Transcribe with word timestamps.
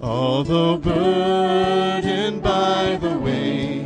Although 0.00 0.78
burdened 0.78 2.42
by 2.42 2.98
the 3.00 3.16
weight 3.18 3.84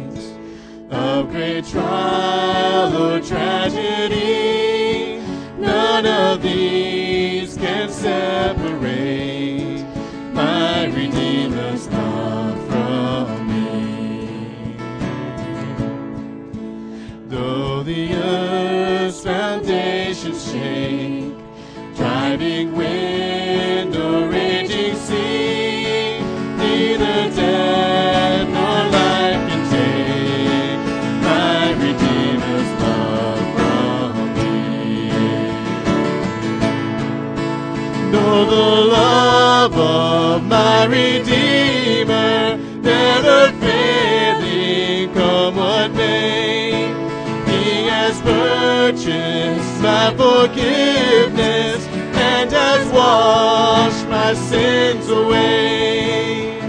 of 0.91 1.31
great 1.31 1.67
trial 1.67 2.97
or 2.97 3.21
tragedy, 3.21 5.21
none 5.59 6.07
of 6.07 6.43
these 6.43 7.57
can 7.57 7.91
separate 7.91 8.78
forgiveness 50.47 51.85
and 52.15 52.53
has 52.53 52.93
washed 52.93 54.07
my 54.09 54.33
sins 54.35 55.09
away. 55.09 56.61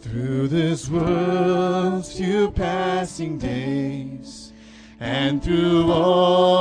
Through 0.00 0.48
this 0.48 0.88
world's 0.88 2.16
few 2.16 2.52
passing 2.52 3.38
days, 3.38 4.52
and 5.00 5.42
through 5.42 5.90
all 5.90 6.59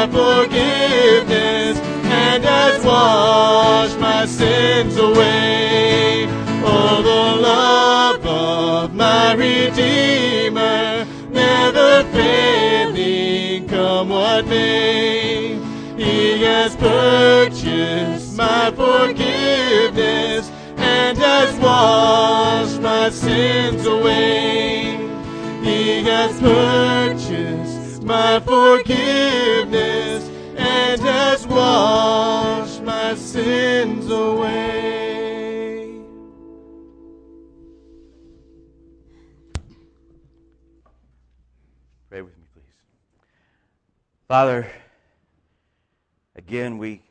my 0.00 0.06
forgiveness 0.06 1.78
and 2.04 2.42
has 2.42 2.82
washed 2.82 3.98
my 3.98 4.24
sins 4.24 4.96
away. 4.96 6.24
Oh, 6.64 7.02
the 7.02 7.42
love 7.42 8.26
of 8.26 8.94
my 8.94 9.34
Redeemer, 9.34 11.04
never 11.28 12.04
failing, 12.12 13.68
come 13.68 14.08
what 14.08 14.46
may. 14.46 15.58
He 15.98 16.44
has 16.44 16.74
purchased 16.76 18.36
my 18.38 18.70
forgiveness 18.70 20.50
and 20.78 21.18
has 21.18 21.54
washed 21.58 22.80
my 22.80 23.10
sins 23.10 23.84
away. 23.84 24.96
He 25.62 26.04
has 26.04 26.40
purchased 26.40 27.19
my 28.10 28.40
forgiveness 28.40 30.28
and 30.56 31.00
has 31.00 31.46
washed 31.46 32.82
my 32.82 33.14
sins 33.14 34.10
away. 34.10 35.94
Pray 42.08 42.22
with 42.22 42.36
me, 42.36 42.44
please. 42.52 42.64
Father, 44.26 44.68
again, 46.34 46.78
we 46.78 47.02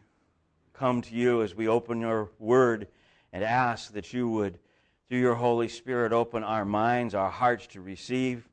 come 0.74 1.02
to 1.04 1.16
you 1.16 1.44
as 1.44 1.56
we 1.56 1.70
open 1.70 2.02
your 2.02 2.30
word 2.40 2.90
and 3.32 3.42
ask 3.42 3.94
that 3.94 4.12
you 4.12 4.28
would, 4.28 4.60
through 5.08 5.20
your 5.20 5.36
Holy 5.36 5.70
Spirit, 5.70 6.12
open 6.12 6.44
our 6.44 6.66
minds, 6.66 7.16
our 7.16 7.30
hearts 7.30 7.68
to 7.68 7.80
receive. 7.80 8.50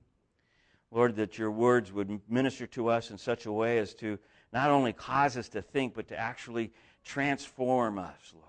Lord, 0.97 1.17
that 1.17 1.37
your 1.37 1.51
words 1.51 1.93
would 1.93 2.23
minister 2.27 2.67
to 2.69 2.89
us 2.89 3.11
in 3.11 3.19
such 3.19 3.45
a 3.45 3.53
way 3.53 3.77
as 3.77 3.93
to 3.97 4.19
not 4.51 4.71
only 4.71 4.95
cause 4.95 5.37
us 5.37 5.51
to 5.51 5.61
think, 5.61 5.93
but 5.93 6.09
to 6.09 6.19
actually 6.19 6.73
transform 7.05 7.99
us, 7.99 8.33
Lord. 8.33 8.47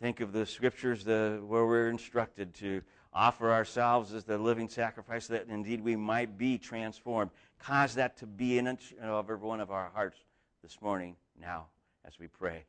Think 0.00 0.18
of 0.18 0.32
the 0.32 0.44
scriptures 0.44 1.04
the, 1.04 1.40
where 1.46 1.64
we're 1.64 1.88
instructed 1.88 2.52
to 2.54 2.82
offer 3.14 3.52
ourselves 3.52 4.12
as 4.12 4.24
the 4.24 4.38
living 4.38 4.68
sacrifice 4.68 5.28
that 5.28 5.46
indeed 5.48 5.84
we 5.84 5.94
might 5.94 6.36
be 6.36 6.58
transformed. 6.58 7.30
Cause 7.60 7.94
that 7.94 8.16
to 8.16 8.26
be 8.26 8.58
in 8.58 8.66
of 8.66 9.30
every 9.30 9.36
one 9.36 9.60
of 9.60 9.70
our 9.70 9.92
hearts 9.94 10.18
this 10.64 10.82
morning, 10.82 11.14
now, 11.40 11.66
as 12.04 12.18
we 12.18 12.26
pray 12.26 12.64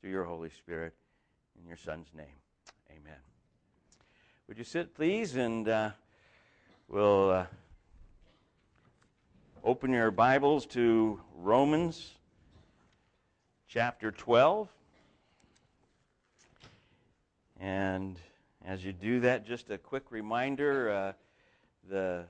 through 0.00 0.10
your 0.10 0.24
Holy 0.24 0.50
Spirit 0.50 0.94
in 1.60 1.68
your 1.68 1.76
Son's 1.76 2.08
name. 2.12 2.26
Amen. 2.90 3.20
Would 4.48 4.58
you 4.58 4.64
sit, 4.64 4.96
please, 4.96 5.36
and 5.36 5.68
uh, 5.68 5.90
we'll 6.88 7.30
uh, 7.30 7.46
open 9.62 9.92
your 9.92 10.10
Bibles 10.10 10.64
to 10.64 11.20
Romans 11.36 12.14
chapter 13.68 14.10
12. 14.10 14.68
And 17.58 18.18
as 18.64 18.82
you 18.82 18.94
do 18.94 19.20
that, 19.20 19.46
just 19.46 19.68
a 19.68 19.76
quick 19.76 20.04
reminder 20.10 20.90
uh, 20.90 21.12
the 21.90 22.24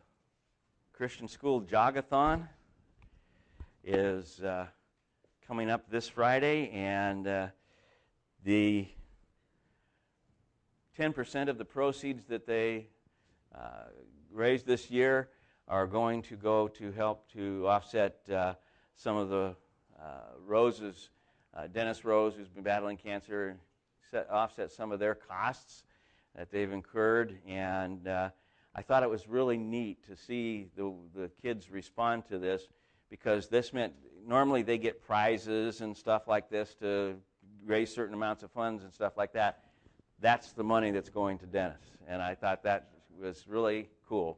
Christian 0.92 1.28
School 1.28 1.60
Jogathon 1.62 2.48
is 3.84 4.40
uh, 4.40 4.66
coming 5.46 5.70
up 5.70 5.88
this 5.88 6.08
Friday, 6.08 6.68
and 6.70 7.28
uh, 7.28 7.46
the 8.44 8.88
10% 10.98 11.48
of 11.48 11.58
the 11.58 11.64
proceeds 11.64 12.24
that 12.24 12.44
they 12.44 12.88
uh, 13.54 13.84
raise 14.32 14.64
this 14.64 14.90
year 14.90 15.28
are 15.70 15.86
going 15.86 16.20
to 16.20 16.34
go 16.34 16.66
to 16.66 16.90
help 16.90 17.30
to 17.32 17.64
offset 17.68 18.16
uh, 18.28 18.54
some 18.96 19.16
of 19.16 19.28
the 19.28 19.54
uh, 20.02 20.04
Rose's, 20.44 21.10
uh, 21.56 21.68
Dennis 21.68 22.04
Rose, 22.04 22.34
who's 22.34 22.48
been 22.48 22.64
battling 22.64 22.96
cancer, 22.96 23.56
set, 24.10 24.28
offset 24.30 24.72
some 24.72 24.90
of 24.90 24.98
their 24.98 25.14
costs 25.14 25.84
that 26.34 26.50
they've 26.50 26.72
incurred. 26.72 27.38
And 27.46 28.08
uh, 28.08 28.30
I 28.74 28.82
thought 28.82 29.04
it 29.04 29.10
was 29.10 29.28
really 29.28 29.56
neat 29.56 30.04
to 30.08 30.16
see 30.16 30.66
the, 30.76 30.92
the 31.14 31.30
kids 31.40 31.70
respond 31.70 32.24
to 32.30 32.38
this 32.40 32.68
because 33.08 33.48
this 33.48 33.72
meant 33.72 33.92
normally 34.26 34.62
they 34.62 34.76
get 34.76 35.00
prizes 35.00 35.82
and 35.82 35.96
stuff 35.96 36.26
like 36.26 36.50
this 36.50 36.74
to 36.80 37.14
raise 37.64 37.94
certain 37.94 38.14
amounts 38.14 38.42
of 38.42 38.50
funds 38.50 38.82
and 38.82 38.92
stuff 38.92 39.16
like 39.16 39.32
that. 39.34 39.66
That's 40.18 40.50
the 40.50 40.64
money 40.64 40.90
that's 40.90 41.10
going 41.10 41.38
to 41.38 41.46
Dennis. 41.46 41.80
And 42.08 42.20
I 42.20 42.34
thought 42.34 42.64
that 42.64 42.88
was 43.20 43.46
really 43.46 43.88
cool. 44.08 44.36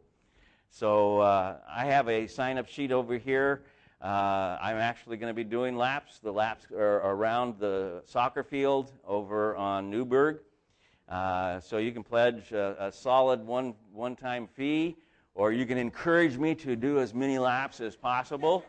So 0.75 1.19
uh, 1.19 1.59
I 1.69 1.85
have 1.85 2.09
a 2.09 2.27
sign 2.27 2.57
up 2.57 2.67
sheet 2.67 2.93
over 2.93 3.19
here. 3.19 3.61
Uh, 4.01 4.57
I'm 4.59 4.79
actually 4.79 5.19
going 5.19 5.29
to 5.29 5.35
be 5.35 5.45
doing 5.45 5.77
laps. 5.77 6.19
The 6.19 6.33
laps 6.33 6.65
are 6.73 6.97
around 7.11 7.59
the 7.59 8.01
soccer 8.07 8.43
field 8.43 8.91
over 9.07 9.55
on 9.55 9.91
Newburgh. 9.91 10.39
Uh, 11.11 11.61
so 11.61 11.77
you 11.77 11.93
can 11.93 12.03
pledge 12.03 12.53
a, 12.53 12.87
a 12.87 12.91
solid 12.91 13.47
one 13.47 13.75
one 13.93 14.17
time 14.17 14.47
fee, 14.47 14.97
or 15.35 15.53
you 15.53 15.67
can 15.67 15.77
encourage 15.77 16.39
me 16.39 16.55
to 16.55 16.75
do 16.75 17.01
as 17.01 17.13
many 17.13 17.39
laps 17.39 17.83
as 17.83 17.95
possible. 17.95 18.65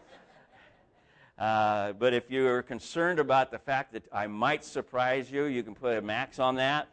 Uh, 1.39 1.93
but 1.93 2.13
if 2.13 2.29
you're 2.29 2.63
concerned 2.63 3.17
about 3.17 3.49
the 3.49 3.59
fact 3.59 3.93
that 3.93 4.03
I 4.11 4.27
might 4.27 4.65
surprise 4.65 5.31
you, 5.31 5.45
you 5.45 5.63
can 5.63 5.73
put 5.73 5.97
a 5.97 6.01
max 6.01 6.37
on 6.37 6.55
that. 6.55 6.89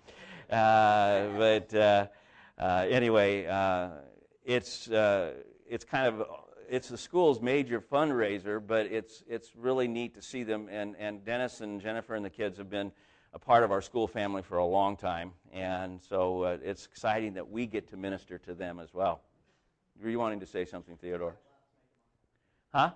Uh, 0.49 1.27
but 1.37 1.75
uh, 1.75 2.07
uh, 2.57 2.87
anyway, 2.89 3.47
uh, 3.47 3.89
it's 4.45 4.89
uh, 4.91 5.33
it's 5.69 5.85
kind 5.85 6.07
of 6.07 6.27
it's 6.69 6.89
the 6.89 6.99
school's 6.99 7.41
major 7.41 7.81
fundraiser, 7.81 8.65
but 8.65 8.87
it's 8.87 9.23
it's 9.29 9.55
really 9.57 9.89
neat 9.89 10.15
to 10.15 10.23
see 10.23 10.43
them. 10.43 10.69
And 10.71 10.97
and 10.99 11.25
Dennis 11.25 11.61
and 11.61 11.81
Jennifer 11.81 12.15
and 12.15 12.25
the 12.25 12.31
kids 12.31 12.59
have 12.59 12.71
been 12.71 12.93
a 13.33 13.39
part 13.39 13.63
of 13.63 13.71
our 13.71 13.81
school 13.81 14.09
family 14.09 14.43
for 14.43 14.59
a 14.59 14.65
long 14.65 14.97
time, 14.97 15.33
and 15.53 16.01
so 16.03 16.43
uh, 16.43 16.59
it's 16.63 16.87
exciting 16.87 17.35
that 17.35 17.49
we 17.49 17.67
get 17.67 17.89
to 17.91 17.97
minister 17.97 18.39
to 18.39 18.55
them 18.55 18.81
as 18.81 18.93
well. 18.93 19.21
Were 20.03 20.11
you 20.11 20.19
wanting 20.19 20.41
to 20.41 20.47
say 20.47 20.65
something, 20.65 20.97
Theodore? 20.97 21.37
Huh? 22.73 22.91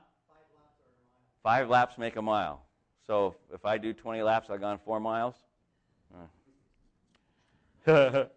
Five 1.43 1.69
laps 1.69 1.99
make 1.99 2.17
a 2.17 2.23
mile. 2.23 2.63
So 3.07 3.37
if 3.53 3.67
I 3.67 3.77
do 3.77 3.93
20 3.93 4.23
laps, 4.23 4.49
I've 4.49 4.61
gone 4.61 4.79
four 4.79 4.99
miles? 4.99 5.35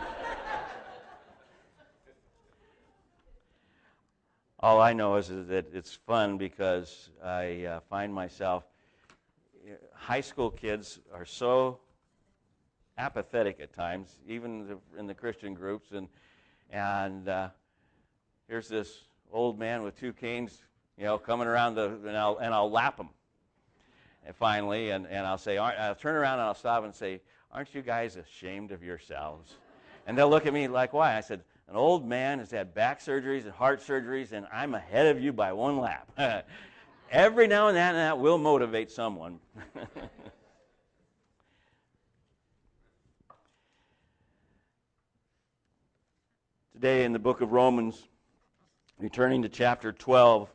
All 4.60 4.80
I 4.80 4.92
know 4.92 5.14
is, 5.14 5.30
is, 5.30 5.46
that 5.48 5.72
it's 5.72 5.94
fun 5.94 6.36
because 6.36 7.10
I 7.22 7.64
uh, 7.64 7.80
find 7.88 8.12
myself, 8.12 8.64
high 9.94 10.20
school 10.20 10.50
kids 10.50 10.98
are 11.14 11.24
so 11.24 11.78
apathetic 12.96 13.60
at 13.60 13.72
times, 13.72 14.16
even 14.26 14.76
in 14.98 15.06
the 15.06 15.14
Christian 15.14 15.54
groups. 15.54 15.92
And, 15.92 16.08
and 16.70 17.28
uh, 17.28 17.50
here's 18.48 18.66
this 18.66 19.04
old 19.32 19.60
man 19.60 19.84
with 19.84 19.96
two 19.96 20.12
canes, 20.12 20.60
you 20.96 21.04
know, 21.04 21.18
coming 21.18 21.46
around 21.46 21.76
the, 21.76 21.96
and 22.04 22.16
I'll, 22.16 22.38
and 22.38 22.52
I'll 22.52 22.70
lap 22.70 22.98
him. 22.98 23.10
And 24.26 24.34
finally, 24.34 24.90
and, 24.90 25.06
and 25.06 25.24
I'll 25.24 25.38
say, 25.38 25.56
I'll 25.56 25.94
turn 25.94 26.16
around 26.16 26.40
and 26.40 26.48
I'll 26.48 26.54
stop 26.54 26.82
and 26.82 26.92
say, 26.92 27.20
Aren't 27.52 27.76
you 27.76 27.80
guys 27.80 28.16
ashamed 28.16 28.72
of 28.72 28.82
yourselves? 28.82 29.54
And 30.08 30.18
they'll 30.18 30.28
look 30.28 30.46
at 30.46 30.52
me 30.52 30.66
like, 30.66 30.92
Why? 30.92 31.16
I 31.16 31.20
said, 31.20 31.44
An 31.68 31.76
old 31.76 32.06
man 32.06 32.38
has 32.38 32.50
had 32.50 32.72
back 32.72 32.98
surgeries 33.00 33.44
and 33.44 33.52
heart 33.52 33.80
surgeries, 33.80 34.32
and 34.32 34.46
I'm 34.50 34.74
ahead 34.74 35.06
of 35.06 35.20
you 35.20 35.34
by 35.34 35.52
one 35.52 35.78
lap. 35.78 36.08
Every 37.10 37.46
now 37.46 37.68
and 37.68 37.76
then 37.76 37.94
that 37.94 38.18
will 38.18 38.38
motivate 38.38 38.90
someone. 38.90 39.38
Today 46.72 47.04
in 47.04 47.12
the 47.12 47.18
book 47.18 47.42
of 47.42 47.52
Romans, 47.52 48.08
returning 48.98 49.42
to 49.42 49.50
chapter 49.50 49.92
12, 49.92 50.48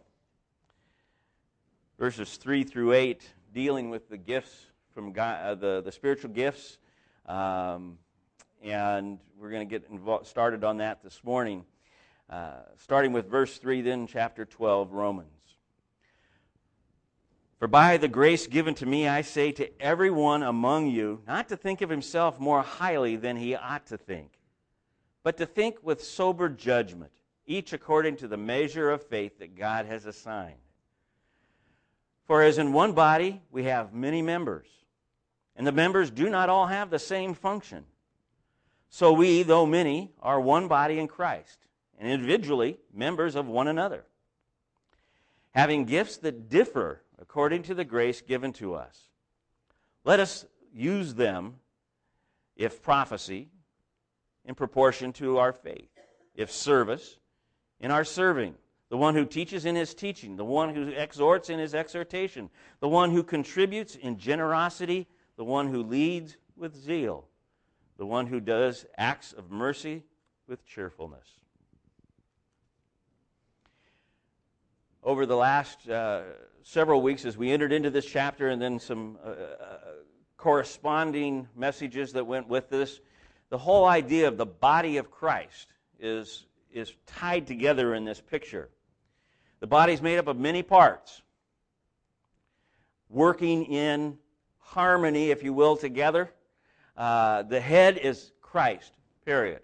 verses 2.00 2.38
3 2.38 2.64
through 2.64 2.94
8, 2.94 3.22
dealing 3.54 3.92
with 3.92 4.10
the 4.10 4.18
gifts 4.18 4.66
from 4.96 5.12
God, 5.12 5.44
uh, 5.44 5.54
the, 5.54 5.82
the 5.86 5.92
spiritual 5.92 6.32
gifts. 6.32 6.80
Um, 7.28 8.00
and 8.64 9.20
we're 9.38 9.50
going 9.50 9.68
to 9.68 9.80
get 9.80 9.90
involved, 9.90 10.28
started 10.28 10.64
on 10.64 10.78
that 10.78 11.04
this 11.04 11.24
morning. 11.24 11.66
Uh, 12.30 12.62
starting 12.78 13.12
with 13.12 13.30
verse 13.30 13.58
3, 13.58 13.82
then 13.82 14.08
chapter 14.08 14.46
12, 14.46 14.92
Romans. 14.92 15.30
For 17.60 17.68
by 17.68 17.98
the 17.98 18.08
grace 18.08 18.48
given 18.48 18.74
to 18.76 18.86
me, 18.86 19.08
I 19.08 19.22
say 19.22 19.52
to 19.52 19.82
everyone 19.82 20.42
among 20.42 20.88
you, 20.88 21.22
not 21.28 21.50
to 21.50 21.58
think 21.58 21.82
of 21.82 21.90
himself 21.90 22.40
more 22.40 22.62
highly 22.62 23.16
than 23.16 23.36
he 23.36 23.56
ought 23.56 23.86
to 23.88 23.98
think 23.98 24.32
but 25.24 25.38
to 25.38 25.46
think 25.46 25.78
with 25.82 26.04
sober 26.04 26.50
judgment, 26.50 27.12
each 27.48 27.74
according 27.74 28.18
to 28.18 28.28
the 28.28 28.38
measure 28.38 28.92
of 28.92 29.02
faith 29.02 29.40
that 29.40 29.56
God 29.56 29.86
has 29.86 30.06
assigned. 30.06 30.58
For 32.26 32.44
as 32.44 32.58
in 32.58 32.74
one 32.74 32.94
body 32.94 33.42
we 33.50 33.64
have 33.64 33.94
many 33.94 34.22
members, 34.22 34.68
and 35.56 35.66
the 35.66 35.72
members 35.72 36.12
do 36.12 36.30
not 36.30 36.50
all 36.50 36.68
have 36.68 36.90
the 36.90 37.00
same 37.00 37.34
function. 37.34 37.86
So 38.94 39.12
we, 39.12 39.42
though 39.42 39.66
many, 39.66 40.12
are 40.22 40.40
one 40.40 40.68
body 40.68 41.00
in 41.00 41.08
Christ, 41.08 41.58
and 41.98 42.08
individually 42.08 42.78
members 42.94 43.34
of 43.34 43.48
one 43.48 43.68
another, 43.68 44.06
having 45.50 45.86
gifts 45.86 46.18
that 46.18 46.48
differ 46.48 47.02
according 47.20 47.64
to 47.64 47.74
the 47.74 47.86
grace 47.86 48.22
given 48.22 48.54
to 48.54 48.76
us. 48.76 49.10
Let 50.04 50.20
us 50.20 50.46
use 50.72 51.16
them, 51.16 51.56
if 52.56 52.84
prophecy, 52.84 53.50
in 54.46 54.54
proportion 54.54 55.12
to 55.14 55.40
our 55.40 55.54
faith. 55.54 55.90
If 56.36 56.52
service, 56.52 57.18
in 57.80 57.90
our 57.90 58.04
serving. 58.04 58.54
The 58.90 58.98
one 58.98 59.16
who 59.16 59.26
teaches 59.26 59.66
in 59.66 59.74
his 59.76 59.96
teaching. 59.96 60.36
The 60.36 60.46
one 60.46 60.76
who 60.76 60.90
exhorts 60.90 61.50
in 61.50 61.58
his 61.58 61.74
exhortation. 61.74 62.52
The 62.80 62.90
one 62.90 63.10
who 63.10 63.24
contributes 63.24 63.96
in 63.96 64.20
generosity. 64.20 65.08
The 65.36 65.46
one 65.46 65.70
who 65.70 65.82
leads 65.82 66.38
with 66.56 66.76
zeal. 66.76 67.26
The 68.04 68.08
one 68.08 68.28
who 68.28 68.42
does 68.42 68.86
acts 68.98 69.32
of 69.32 69.50
mercy 69.50 70.04
with 70.46 70.66
cheerfulness. 70.66 71.26
Over 75.02 75.26
the 75.26 75.38
last 75.38 75.88
uh, 75.88 76.24
several 76.64 77.02
weeks, 77.02 77.24
as 77.24 77.38
we 77.38 77.50
entered 77.50 77.72
into 77.72 77.90
this 77.90 78.06
chapter 78.06 78.50
and 78.50 78.62
then 78.62 78.78
some 78.78 79.18
uh, 79.24 79.30
uh, 79.30 79.78
corresponding 80.36 81.48
messages 81.56 82.12
that 82.12 82.28
went 82.28 82.50
with 82.50 82.70
this, 82.70 83.00
the 83.50 83.58
whole 83.58 83.86
idea 83.86 84.28
of 84.28 84.36
the 84.36 84.46
body 84.46 84.98
of 84.98 85.10
Christ 85.10 85.70
is, 85.98 86.46
is 86.74 86.94
tied 87.06 87.48
together 87.48 87.96
in 87.96 88.04
this 88.04 88.20
picture. 88.20 88.68
The 89.62 89.68
body 89.68 89.94
is 89.94 90.02
made 90.02 90.18
up 90.18 90.28
of 90.28 90.38
many 90.38 90.62
parts, 90.62 91.22
working 93.08 93.64
in 93.64 94.18
harmony, 94.60 95.32
if 95.32 95.42
you 95.42 95.54
will, 95.54 95.78
together. 95.78 96.34
Uh, 96.96 97.44
the 97.44 97.60
head 97.60 97.98
is 97.98 98.32
Christ, 98.42 98.94
period. 99.26 99.62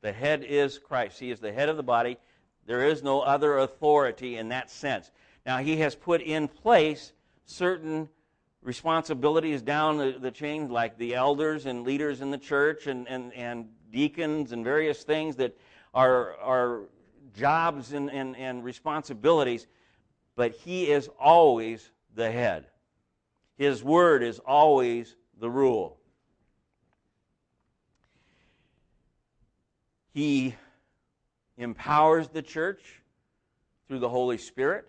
The 0.00 0.12
head 0.12 0.44
is 0.44 0.78
Christ. 0.78 1.20
He 1.20 1.30
is 1.30 1.40
the 1.40 1.52
head 1.52 1.68
of 1.68 1.76
the 1.76 1.82
body. 1.82 2.18
There 2.66 2.86
is 2.86 3.02
no 3.02 3.20
other 3.20 3.58
authority 3.58 4.36
in 4.36 4.48
that 4.48 4.70
sense. 4.70 5.10
Now, 5.44 5.58
He 5.58 5.76
has 5.78 5.94
put 5.94 6.22
in 6.22 6.48
place 6.48 7.12
certain 7.44 8.08
responsibilities 8.62 9.62
down 9.62 9.98
the, 9.98 10.16
the 10.18 10.30
chain, 10.30 10.68
like 10.68 10.96
the 10.96 11.14
elders 11.14 11.66
and 11.66 11.84
leaders 11.84 12.20
in 12.20 12.30
the 12.30 12.38
church 12.38 12.86
and, 12.86 13.08
and, 13.08 13.32
and 13.34 13.68
deacons 13.90 14.52
and 14.52 14.64
various 14.64 15.02
things 15.02 15.36
that 15.36 15.56
are, 15.92 16.36
are 16.36 16.82
jobs 17.36 17.92
and, 17.92 18.10
and, 18.10 18.36
and 18.36 18.64
responsibilities, 18.64 19.66
but 20.36 20.52
he 20.52 20.90
is 20.90 21.08
always 21.20 21.90
the 22.14 22.30
head. 22.30 22.66
His 23.56 23.82
word 23.82 24.22
is 24.22 24.38
always 24.40 25.16
the 25.42 25.50
rule. 25.50 25.98
He 30.14 30.54
empowers 31.58 32.28
the 32.28 32.42
church 32.42 33.02
through 33.88 33.98
the 33.98 34.08
Holy 34.08 34.38
Spirit. 34.38 34.86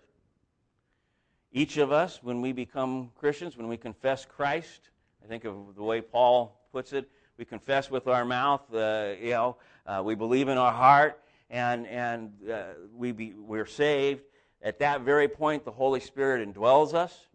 Each 1.50 1.76
of 1.76 1.90
us, 1.90 2.20
when 2.22 2.40
we 2.40 2.52
become 2.52 3.10
Christians, 3.16 3.56
when 3.56 3.66
we 3.66 3.76
confess 3.76 4.24
Christ, 4.24 4.90
I 5.24 5.26
think 5.26 5.44
of 5.44 5.74
the 5.74 5.82
way 5.82 6.00
Paul 6.00 6.56
puts 6.70 6.92
it, 6.92 7.10
we 7.36 7.44
confess 7.44 7.90
with 7.90 8.06
our 8.06 8.24
mouth, 8.24 8.62
uh, 8.72 9.14
you 9.20 9.30
know, 9.30 9.56
uh, 9.88 10.02
we 10.04 10.14
believe 10.14 10.46
in 10.46 10.56
our 10.56 10.72
heart, 10.72 11.20
and, 11.50 11.84
and 11.88 12.30
uh, 12.48 12.62
we 12.96 13.10
be, 13.10 13.34
we're 13.34 13.66
saved. 13.66 14.22
At 14.62 14.78
that 14.78 15.00
very 15.00 15.26
point, 15.26 15.64
the 15.64 15.72
Holy 15.72 15.98
Spirit 15.98 16.48
indwells 16.48 16.94
us. 16.94 17.26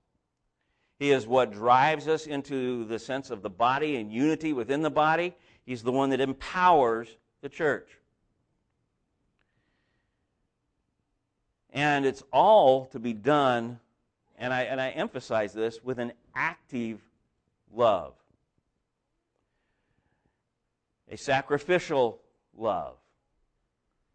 He 1.00 1.12
is 1.12 1.26
what 1.26 1.52
drives 1.52 2.08
us 2.08 2.28
into 2.28 2.86
the 2.86 3.00
sense 3.00 3.32
of 3.32 3.42
the 3.42 3.50
body 3.50 3.96
and 3.96 4.12
unity 4.12 4.54
within 4.54 4.82
the 4.82 4.90
body. 4.92 5.34
He's 5.66 5.82
the 5.82 5.92
one 5.92 6.10
that 6.10 6.20
empowers 6.20 7.08
the 7.42 7.50
church. 7.50 7.90
And 11.72 12.06
it's 12.06 12.24
all 12.32 12.86
to 12.88 13.00
be 13.00 13.14
done 13.14 13.80
and 14.40 14.54
I, 14.54 14.62
and 14.64 14.80
I 14.80 14.90
emphasize 14.90 15.54
this, 15.54 15.84
with 15.84 16.00
an 16.00 16.14
active 16.34 17.02
love, 17.74 18.14
a 21.12 21.18
sacrificial 21.18 22.20
love. 22.58 22.96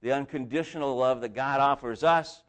The 0.00 0.12
unconditional 0.12 0.96
love 0.96 1.20
that 1.20 1.34
God 1.34 1.60
offers 1.60 2.02
us 2.02 2.42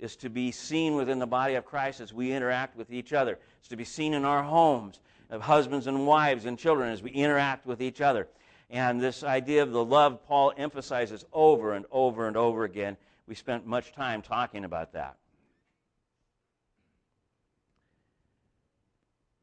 is 0.00 0.16
to 0.16 0.28
be 0.28 0.50
seen 0.50 0.96
within 0.96 1.18
the 1.18 1.26
body 1.26 1.54
of 1.54 1.64
Christ 1.64 2.00
as 2.00 2.12
we 2.12 2.32
interact 2.32 2.76
with 2.76 2.92
each 2.92 3.12
other. 3.12 3.38
It's 3.60 3.68
to 3.68 3.76
be 3.76 3.84
seen 3.84 4.14
in 4.14 4.24
our 4.24 4.42
homes, 4.42 4.98
of 5.30 5.42
husbands 5.42 5.86
and 5.86 6.06
wives 6.06 6.44
and 6.44 6.58
children 6.58 6.90
as 6.90 7.02
we 7.02 7.10
interact 7.10 7.66
with 7.66 7.80
each 7.80 8.00
other. 8.00 8.26
And 8.70 9.00
this 9.00 9.22
idea 9.22 9.62
of 9.62 9.72
the 9.72 9.84
love 9.84 10.24
Paul 10.26 10.52
emphasizes 10.56 11.24
over 11.32 11.74
and 11.74 11.86
over 11.90 12.26
and 12.26 12.36
over 12.36 12.64
again. 12.64 12.96
We 13.26 13.34
spent 13.34 13.66
much 13.66 13.92
time 13.92 14.22
talking 14.22 14.64
about 14.64 14.92
that. 14.94 15.16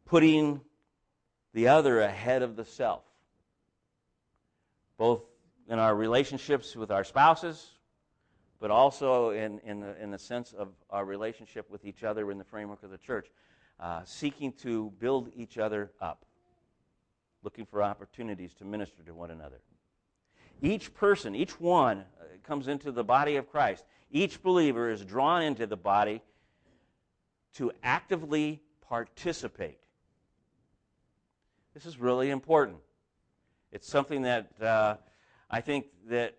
putting 0.07 0.61
the 1.53 1.67
other 1.67 1.99
ahead 1.99 2.41
of 2.41 2.55
the 2.55 2.65
self, 2.65 3.03
both 4.97 5.21
in 5.69 5.79
our 5.79 5.93
relationships 5.93 6.75
with 6.75 6.91
our 6.91 7.03
spouses, 7.03 7.65
but 8.59 8.71
also 8.71 9.31
in, 9.31 9.59
in, 9.59 9.79
the, 9.79 10.01
in 10.01 10.11
the 10.11 10.17
sense 10.17 10.53
of 10.53 10.69
our 10.89 11.05
relationship 11.05 11.69
with 11.69 11.85
each 11.85 12.03
other 12.03 12.31
in 12.31 12.37
the 12.37 12.43
framework 12.43 12.83
of 12.83 12.91
the 12.91 12.97
church, 12.97 13.27
uh, 13.79 14.01
seeking 14.03 14.51
to 14.51 14.91
build 14.99 15.31
each 15.35 15.57
other 15.57 15.91
up, 16.01 16.25
looking 17.43 17.65
for 17.65 17.83
opportunities 17.83 18.53
to 18.55 18.65
minister 18.65 19.03
to 19.03 19.13
one 19.13 19.31
another. 19.31 19.61
Each 20.61 20.93
person, 20.93 21.35
each 21.35 21.59
one 21.59 21.99
uh, 21.99 22.23
comes 22.43 22.67
into 22.67 22.91
the 22.91 23.03
body 23.03 23.35
of 23.35 23.49
Christ. 23.49 23.85
Each 24.09 24.41
believer 24.41 24.89
is 24.89 25.05
drawn 25.05 25.43
into 25.43 25.67
the 25.67 25.77
body 25.77 26.21
to 27.53 27.71
actively 27.83 28.61
participate 28.81 29.79
this 31.77 31.85
is 31.85 31.99
really 31.99 32.31
important. 32.31 32.77
It's 33.71 33.87
something 33.87 34.23
that 34.23 34.49
uh, 34.59 34.95
I 35.47 35.61
think 35.61 35.85
that 36.09 36.33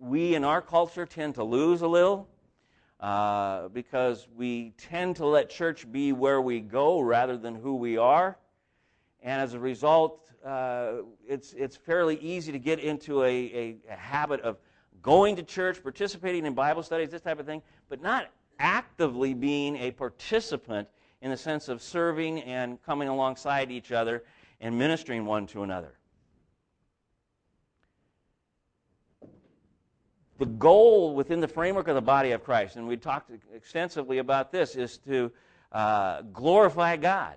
we 0.00 0.34
in 0.34 0.44
our 0.44 0.62
culture 0.62 1.06
tend 1.06 1.34
to 1.36 1.44
lose 1.44 1.82
a 1.82 1.88
little 1.88 2.28
uh, 3.00 3.68
because 3.68 4.26
we 4.36 4.72
tend 4.76 5.16
to 5.16 5.26
let 5.26 5.50
church 5.50 5.90
be 5.90 6.12
where 6.12 6.40
we 6.40 6.60
go 6.60 7.00
rather 7.00 7.36
than 7.36 7.54
who 7.54 7.76
we 7.76 7.96
are. 7.96 8.36
And 9.22 9.40
as 9.40 9.54
a 9.54 9.58
result, 9.58 10.30
uh, 10.44 11.02
it's, 11.26 11.52
it's 11.52 11.76
fairly 11.76 12.16
easy 12.20 12.52
to 12.52 12.58
get 12.58 12.78
into 12.78 13.22
a, 13.22 13.26
a, 13.28 13.76
a 13.90 13.96
habit 13.96 14.40
of 14.40 14.58
going 15.02 15.36
to 15.36 15.42
church, 15.42 15.82
participating 15.82 16.46
in 16.46 16.54
Bible 16.54 16.82
studies, 16.82 17.10
this 17.10 17.22
type 17.22 17.38
of 17.38 17.46
thing, 17.46 17.62
but 17.88 18.00
not 18.00 18.30
actively 18.58 19.34
being 19.34 19.76
a 19.76 19.90
participant 19.90 20.88
in 21.20 21.30
the 21.30 21.36
sense 21.36 21.68
of 21.68 21.82
serving 21.82 22.40
and 22.42 22.82
coming 22.82 23.08
alongside 23.08 23.70
each 23.70 23.92
other 23.92 24.24
and 24.60 24.76
ministering 24.76 25.24
one 25.24 25.46
to 25.46 25.62
another. 25.62 25.97
The 30.38 30.46
goal 30.46 31.14
within 31.14 31.40
the 31.40 31.48
framework 31.48 31.88
of 31.88 31.94
the 31.94 32.00
body 32.00 32.30
of 32.30 32.44
Christ, 32.44 32.76
and 32.76 32.86
we 32.86 32.96
talked 32.96 33.30
extensively 33.54 34.18
about 34.18 34.52
this, 34.52 34.76
is 34.76 34.98
to 34.98 35.32
uh, 35.72 36.22
glorify 36.32 36.96
God. 36.96 37.36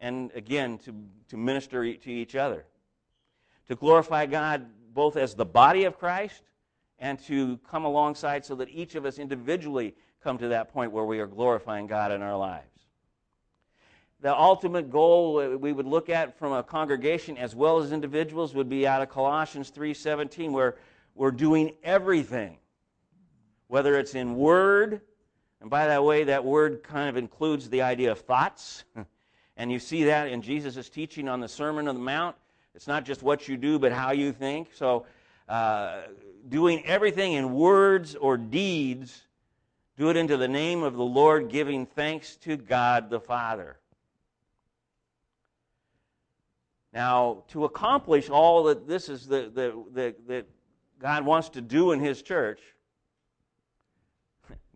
And 0.00 0.30
again, 0.34 0.78
to, 0.78 0.94
to 1.28 1.36
minister 1.36 1.94
to 1.94 2.10
each 2.10 2.34
other. 2.34 2.64
To 3.68 3.76
glorify 3.76 4.26
God 4.26 4.66
both 4.92 5.16
as 5.16 5.34
the 5.34 5.44
body 5.44 5.84
of 5.84 5.98
Christ 5.98 6.42
and 6.98 7.18
to 7.20 7.58
come 7.58 7.84
alongside 7.84 8.44
so 8.44 8.54
that 8.56 8.68
each 8.68 8.94
of 8.94 9.04
us 9.04 9.18
individually 9.18 9.94
come 10.22 10.38
to 10.38 10.48
that 10.48 10.72
point 10.72 10.90
where 10.90 11.04
we 11.04 11.20
are 11.20 11.26
glorifying 11.26 11.86
God 11.86 12.10
in 12.10 12.22
our 12.22 12.36
lives. 12.36 12.77
The 14.20 14.36
ultimate 14.36 14.90
goal 14.90 15.56
we 15.58 15.72
would 15.72 15.86
look 15.86 16.08
at 16.08 16.36
from 16.38 16.52
a 16.52 16.62
congregation 16.62 17.38
as 17.38 17.54
well 17.54 17.78
as 17.78 17.92
individuals 17.92 18.54
would 18.54 18.68
be 18.68 18.86
out 18.86 19.00
of 19.00 19.08
Colossians 19.08 19.70
3:17 19.70 20.52
where 20.52 20.76
we're 21.14 21.30
doing 21.30 21.74
everything 21.84 22.58
whether 23.68 23.96
it's 23.98 24.14
in 24.14 24.34
word 24.34 25.00
and 25.60 25.70
by 25.70 25.86
that 25.86 26.02
way 26.02 26.24
that 26.24 26.44
word 26.44 26.82
kind 26.82 27.08
of 27.08 27.16
includes 27.16 27.68
the 27.68 27.82
idea 27.82 28.12
of 28.12 28.20
thoughts. 28.20 28.84
And 29.60 29.72
you 29.72 29.80
see 29.80 30.04
that 30.04 30.28
in 30.28 30.40
Jesus' 30.40 30.88
teaching 30.88 31.28
on 31.28 31.40
the 31.40 31.48
Sermon 31.48 31.88
on 31.88 31.96
the 31.96 32.00
Mount. 32.00 32.36
It's 32.76 32.86
not 32.86 33.04
just 33.04 33.24
what 33.24 33.48
you 33.48 33.56
do 33.56 33.76
but 33.80 33.90
how 33.90 34.12
you 34.12 34.30
think. 34.30 34.68
So 34.72 35.04
uh, 35.48 36.02
doing 36.48 36.86
everything 36.86 37.32
in 37.32 37.52
words 37.52 38.14
or 38.14 38.36
deeds 38.36 39.22
do 39.96 40.10
it 40.10 40.16
into 40.16 40.36
the 40.36 40.46
name 40.46 40.84
of 40.84 40.94
the 40.94 41.04
Lord, 41.04 41.48
giving 41.48 41.86
thanks 41.86 42.36
to 42.36 42.56
God 42.56 43.10
the 43.10 43.18
Father. 43.18 43.78
Now, 46.92 47.44
to 47.48 47.64
accomplish 47.64 48.30
all 48.30 48.64
that 48.64 48.86
this 48.86 49.08
is 49.08 49.26
the, 49.26 49.50
the, 49.54 49.84
the, 49.92 50.14
that 50.26 50.46
God 50.98 51.24
wants 51.24 51.50
to 51.50 51.60
do 51.60 51.92
in 51.92 52.00
His 52.00 52.22
church, 52.22 52.60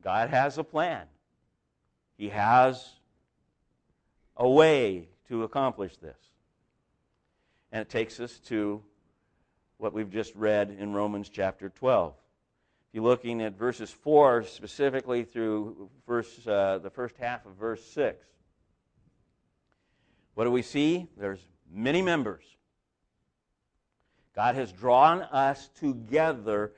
God 0.02 0.30
has 0.30 0.58
a 0.58 0.64
plan. 0.64 1.06
He 2.16 2.28
has 2.28 2.86
a 4.36 4.48
way 4.48 5.08
to 5.28 5.44
accomplish 5.44 5.96
this. 5.96 6.16
And 7.70 7.80
it 7.80 7.88
takes 7.88 8.20
us 8.20 8.38
to 8.46 8.82
what 9.78 9.92
we've 9.92 10.10
just 10.10 10.34
read 10.34 10.76
in 10.78 10.92
Romans 10.92 11.28
chapter 11.28 11.68
12 11.68 12.12
If 12.12 12.94
you're 12.94 13.04
looking 13.04 13.42
at 13.42 13.58
verses 13.58 13.90
4 13.90 14.44
specifically 14.44 15.24
through 15.24 15.88
verse, 16.06 16.46
uh, 16.46 16.78
the 16.82 16.90
first 16.90 17.16
half 17.16 17.46
of 17.46 17.54
verse 17.54 17.84
6. 17.86 18.24
What 20.34 20.44
do 20.44 20.50
we 20.50 20.62
see? 20.62 21.08
There's 21.16 21.40
many 21.72 22.02
members. 22.02 22.44
God 24.34 24.54
has 24.54 24.72
drawn 24.72 25.22
us 25.22 25.68
together, 25.78 26.72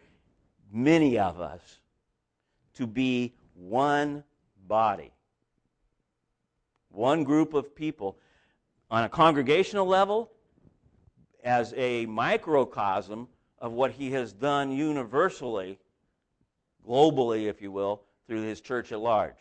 many 0.72 1.18
of 1.18 1.40
us, 1.40 1.80
to 2.74 2.86
be 2.86 3.34
one 3.54 4.24
body. 4.66 5.12
One 6.90 7.24
group 7.24 7.54
of 7.54 7.74
people 7.74 8.18
on 8.90 9.04
a 9.04 9.08
congregational 9.08 9.86
level, 9.86 10.30
as 11.42 11.74
a 11.76 12.06
microcosm 12.06 13.28
of 13.58 13.72
what 13.72 13.90
He 13.90 14.12
has 14.12 14.32
done 14.32 14.70
universally 14.70 15.78
globally, 16.86 17.46
if 17.46 17.62
you 17.62 17.72
will, 17.72 18.02
through 18.26 18.42
his 18.42 18.60
church 18.60 18.92
at 18.92 19.00
large. 19.00 19.36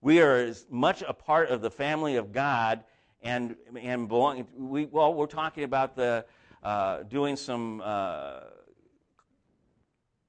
We 0.00 0.20
are 0.20 0.36
as 0.36 0.66
much 0.70 1.02
a 1.06 1.12
part 1.12 1.50
of 1.50 1.60
the 1.60 1.70
family 1.70 2.16
of 2.16 2.32
God 2.32 2.84
and, 3.22 3.56
and. 3.80 4.10
We, 4.10 4.86
well, 4.86 5.14
we're 5.14 5.26
talking 5.26 5.64
about 5.64 5.96
the, 5.96 6.24
uh, 6.62 7.02
doing 7.04 7.36
some 7.36 7.82
uh, 7.84 8.40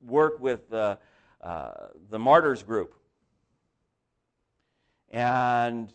work 0.01 0.39
with 0.39 0.72
uh, 0.74 0.96
the 2.10 2.19
Martyrs 2.19 2.63
Group. 2.63 2.93
And 5.12 5.91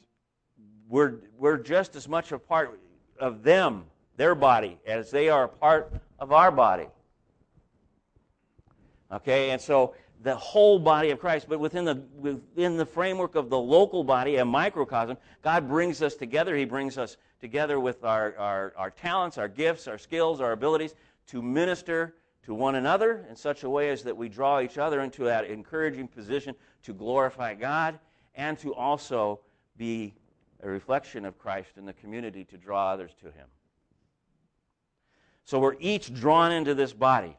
we're, 0.88 1.14
we're 1.38 1.58
just 1.58 1.96
as 1.96 2.08
much 2.08 2.32
a 2.32 2.38
part 2.38 2.80
of 3.18 3.42
them, 3.42 3.84
their 4.16 4.34
body, 4.34 4.78
as 4.86 5.10
they 5.10 5.28
are 5.28 5.44
a 5.44 5.48
part 5.48 5.92
of 6.18 6.32
our 6.32 6.50
body. 6.50 6.86
Okay, 9.12 9.50
and 9.50 9.60
so 9.60 9.94
the 10.25 10.35
whole 10.35 10.78
body 10.78 11.11
of 11.11 11.21
Christ, 11.21 11.47
but 11.50 11.61
within 11.61 11.85
the, 11.85 12.02
within 12.16 12.78
the 12.78 12.87
framework 12.87 13.35
of 13.35 13.50
the 13.50 13.59
local 13.59 14.02
body, 14.02 14.37
a 14.37 14.45
microcosm, 14.45 15.19
God 15.43 15.69
brings 15.69 16.00
us 16.00 16.14
together. 16.14 16.57
He 16.57 16.64
brings 16.64 16.97
us 16.97 17.19
together 17.40 17.78
with 17.78 18.02
our, 18.04 18.35
our, 18.38 18.73
our 18.75 18.90
talents, 18.90 19.37
our 19.37 19.49
gifts, 19.49 19.87
our 19.87 19.99
skills, 19.99 20.40
our 20.40 20.52
abilities 20.52 20.95
to 21.26 21.43
minister 21.43 22.14
to 22.45 22.54
one 22.54 22.76
another 22.76 23.26
in 23.28 23.37
such 23.37 23.64
a 23.64 23.71
way 23.71 23.90
as 23.90 24.02
that 24.02 24.16
we 24.16 24.31
draw 24.31 24.61
each 24.61 24.78
other 24.78 25.02
into 25.02 25.25
that 25.25 25.45
encouraging 25.45 26.09
position 26.09 26.54
to 26.85 26.95
glorify 26.95 27.52
God 27.52 27.99
and 28.35 28.59
to 28.61 28.75
also 28.75 29.40
be 29.76 30.14
a 30.62 30.69
reflection 30.69 31.26
of 31.26 31.38
Christ 31.38 31.76
in 31.76 31.85
the 31.85 31.93
community 31.93 32.45
to 32.45 32.57
draw 32.57 32.90
others 32.90 33.11
to 33.21 33.26
Him. 33.26 33.47
So 35.45 35.59
we're 35.59 35.76
each 35.81 36.14
drawn 36.14 36.50
into 36.50 36.75
this 36.75 36.95
body. 36.95 37.37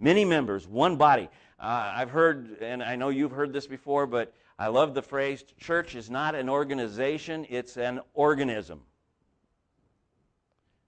Many 0.00 0.24
members, 0.24 0.66
one 0.66 0.96
body. 0.96 1.28
Uh, 1.58 1.92
I've 1.94 2.10
heard, 2.10 2.56
and 2.62 2.82
I 2.82 2.96
know 2.96 3.10
you've 3.10 3.32
heard 3.32 3.52
this 3.52 3.66
before, 3.66 4.06
but 4.06 4.32
I 4.58 4.68
love 4.68 4.94
the 4.94 5.02
phrase 5.02 5.44
church 5.58 5.94
is 5.94 6.08
not 6.08 6.34
an 6.34 6.48
organization, 6.48 7.46
it's 7.50 7.76
an 7.76 8.00
organism. 8.14 8.80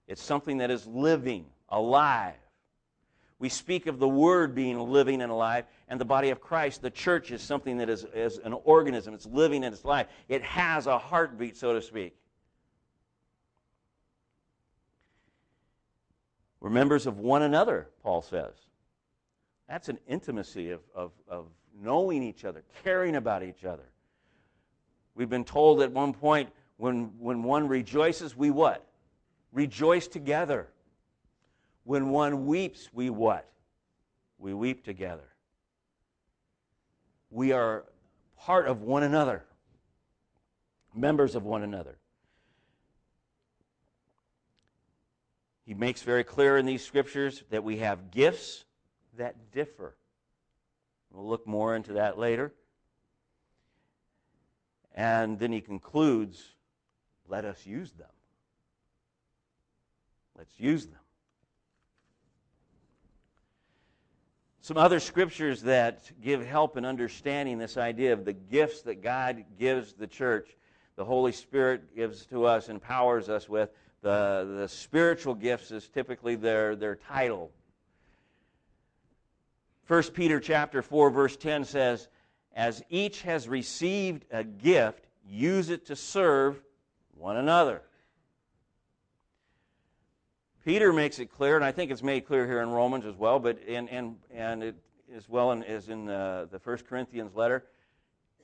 It's 0.07 0.21
something 0.21 0.57
that 0.57 0.71
is 0.71 0.87
living, 0.87 1.45
alive. 1.69 2.33
We 3.37 3.49
speak 3.49 3.85
of 3.85 3.99
the 3.99 4.07
Word 4.07 4.55
being 4.55 4.79
living 4.79 5.21
and 5.21 5.31
alive, 5.31 5.65
and 5.89 6.01
the 6.01 6.05
body 6.05 6.29
of 6.29 6.41
Christ, 6.41 6.81
the 6.81 6.89
church, 6.89 7.31
is 7.31 7.41
something 7.41 7.77
that 7.77 7.89
is, 7.89 8.05
is 8.15 8.39
an 8.39 8.53
organism. 8.53 9.13
It's 9.13 9.27
living 9.27 9.63
and 9.63 9.73
it's 9.73 9.83
alive. 9.83 10.07
It 10.27 10.41
has 10.41 10.87
a 10.87 10.97
heartbeat, 10.97 11.55
so 11.55 11.73
to 11.73 11.81
speak. 11.81 12.15
We're 16.59 16.69
members 16.71 17.05
of 17.05 17.19
one 17.19 17.43
another, 17.43 17.89
Paul 18.01 18.21
says. 18.21 18.53
That's 19.73 19.89
an 19.89 19.97
intimacy 20.07 20.69
of, 20.69 20.81
of, 20.93 21.11
of 21.27 21.47
knowing 21.81 22.21
each 22.21 22.45
other, 22.45 22.61
caring 22.83 23.15
about 23.15 23.41
each 23.41 23.65
other. 23.65 23.89
We've 25.15 25.31
been 25.31 25.45
told 25.45 25.81
at 25.81 25.91
one 25.91 26.13
point 26.13 26.51
when, 26.77 27.05
when 27.17 27.41
one 27.41 27.67
rejoices, 27.67 28.37
we 28.37 28.51
what? 28.51 28.85
Rejoice 29.51 30.07
together. 30.07 30.67
When 31.85 32.11
one 32.11 32.45
weeps, 32.45 32.91
we 32.93 33.09
what? 33.09 33.49
We 34.37 34.53
weep 34.53 34.85
together. 34.85 35.27
We 37.31 37.51
are 37.51 37.85
part 38.37 38.67
of 38.67 38.83
one 38.83 39.01
another, 39.01 39.43
members 40.93 41.33
of 41.33 41.45
one 41.45 41.63
another. 41.63 41.97
He 45.65 45.73
makes 45.73 46.03
very 46.03 46.23
clear 46.23 46.59
in 46.59 46.67
these 46.67 46.85
scriptures 46.85 47.43
that 47.49 47.63
we 47.63 47.77
have 47.77 48.11
gifts 48.11 48.65
that 49.17 49.51
differ. 49.51 49.95
We'll 51.11 51.27
look 51.27 51.45
more 51.45 51.75
into 51.75 51.93
that 51.93 52.17
later. 52.17 52.53
And 54.95 55.39
then 55.39 55.51
he 55.51 55.61
concludes 55.61 56.43
let 57.27 57.45
us 57.45 57.65
use 57.65 57.91
them. 57.93 58.07
Let's 60.37 60.59
use 60.59 60.87
them. 60.87 60.99
Some 64.61 64.77
other 64.77 64.99
scriptures 64.99 65.61
that 65.63 66.09
give 66.21 66.45
help 66.45 66.77
in 66.77 66.85
understanding 66.85 67.57
this 67.57 67.75
idea 67.75 68.13
of 68.13 68.23
the 68.23 68.33
gifts 68.33 68.81
that 68.83 69.01
God 69.01 69.43
gives 69.59 69.93
the 69.93 70.07
church, 70.07 70.55
the 70.95 71.03
Holy 71.03 71.31
Spirit 71.31 71.95
gives 71.95 72.25
to 72.27 72.45
us, 72.45 72.69
empowers 72.69 73.29
us 73.29 73.49
with. 73.49 73.69
The, 74.01 74.55
the 74.59 74.67
spiritual 74.67 75.33
gifts 75.33 75.71
is 75.71 75.87
typically 75.89 76.35
their, 76.35 76.75
their 76.75 76.95
title 76.95 77.51
1 79.87 80.03
Peter 80.13 80.39
chapter 80.39 80.81
4 80.81 81.09
verse 81.09 81.35
10 81.35 81.65
says, 81.65 82.07
"As 82.55 82.83
each 82.89 83.23
has 83.23 83.47
received 83.47 84.25
a 84.31 84.43
gift, 84.43 85.07
use 85.25 85.69
it 85.69 85.85
to 85.87 85.95
serve 85.95 86.61
one 87.15 87.37
another." 87.37 87.81
Peter 90.63 90.93
makes 90.93 91.19
it 91.19 91.25
clear, 91.25 91.57
and 91.57 91.65
I 91.65 91.73
think 91.73 91.91
it's 91.91 92.03
made 92.03 92.25
clear 92.25 92.47
here 92.47 92.61
in 92.61 92.69
Romans 92.69 93.05
as 93.05 93.15
well, 93.15 93.39
but 93.39 93.59
and 93.67 93.89
and 93.89 94.17
and 94.31 94.63
it 94.63 94.75
as 95.13 95.27
well 95.27 95.51
in, 95.51 95.63
as 95.63 95.89
in 95.89 96.05
the, 96.05 96.47
the 96.51 96.59
First 96.59 96.87
Corinthians 96.87 97.35
letter. 97.35 97.65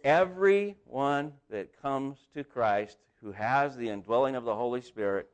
Everyone 0.03 1.33
that 1.49 1.81
comes 1.81 2.17
to 2.33 2.43
Christ 2.43 2.97
who 3.21 3.31
has 3.31 3.75
the 3.75 3.89
indwelling 3.89 4.35
of 4.35 4.43
the 4.43 4.55
Holy 4.55 4.81
Spirit 4.81 5.29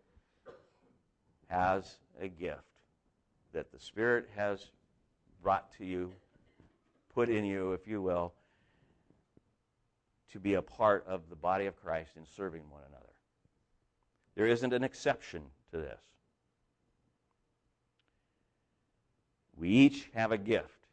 has 1.47 1.97
a 2.19 2.27
gift 2.27 2.61
that 3.53 3.71
the 3.71 3.79
Spirit 3.79 4.29
has 4.35 4.71
brought 5.45 5.71
to 5.77 5.85
you, 5.85 6.11
put 7.13 7.29
in 7.29 7.45
you, 7.45 7.73
if 7.73 7.87
you 7.87 8.01
will, 8.01 8.33
to 10.31 10.39
be 10.39 10.55
a 10.55 10.61
part 10.63 11.05
of 11.07 11.29
the 11.29 11.35
body 11.35 11.67
of 11.67 11.75
Christ 11.75 12.13
in 12.17 12.23
serving 12.35 12.63
one 12.71 12.81
another. 12.89 13.13
There 14.33 14.47
isn't 14.47 14.73
an 14.73 14.83
exception 14.83 15.43
to 15.69 15.77
this. 15.77 15.99
We 19.55 19.69
each 19.69 20.09
have 20.15 20.31
a 20.31 20.37
gift. 20.39 20.87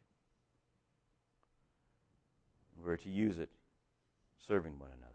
We're 2.85 2.97
to 2.97 3.09
use 3.09 3.39
it 3.39 3.49
serving 4.47 4.77
one 4.77 4.91
another. 4.99 5.13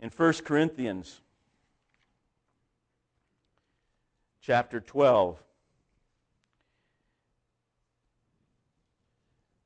In 0.00 0.10
1 0.10 0.32
Corinthians 0.44 1.20
chapter 4.44 4.78
12, 4.78 5.42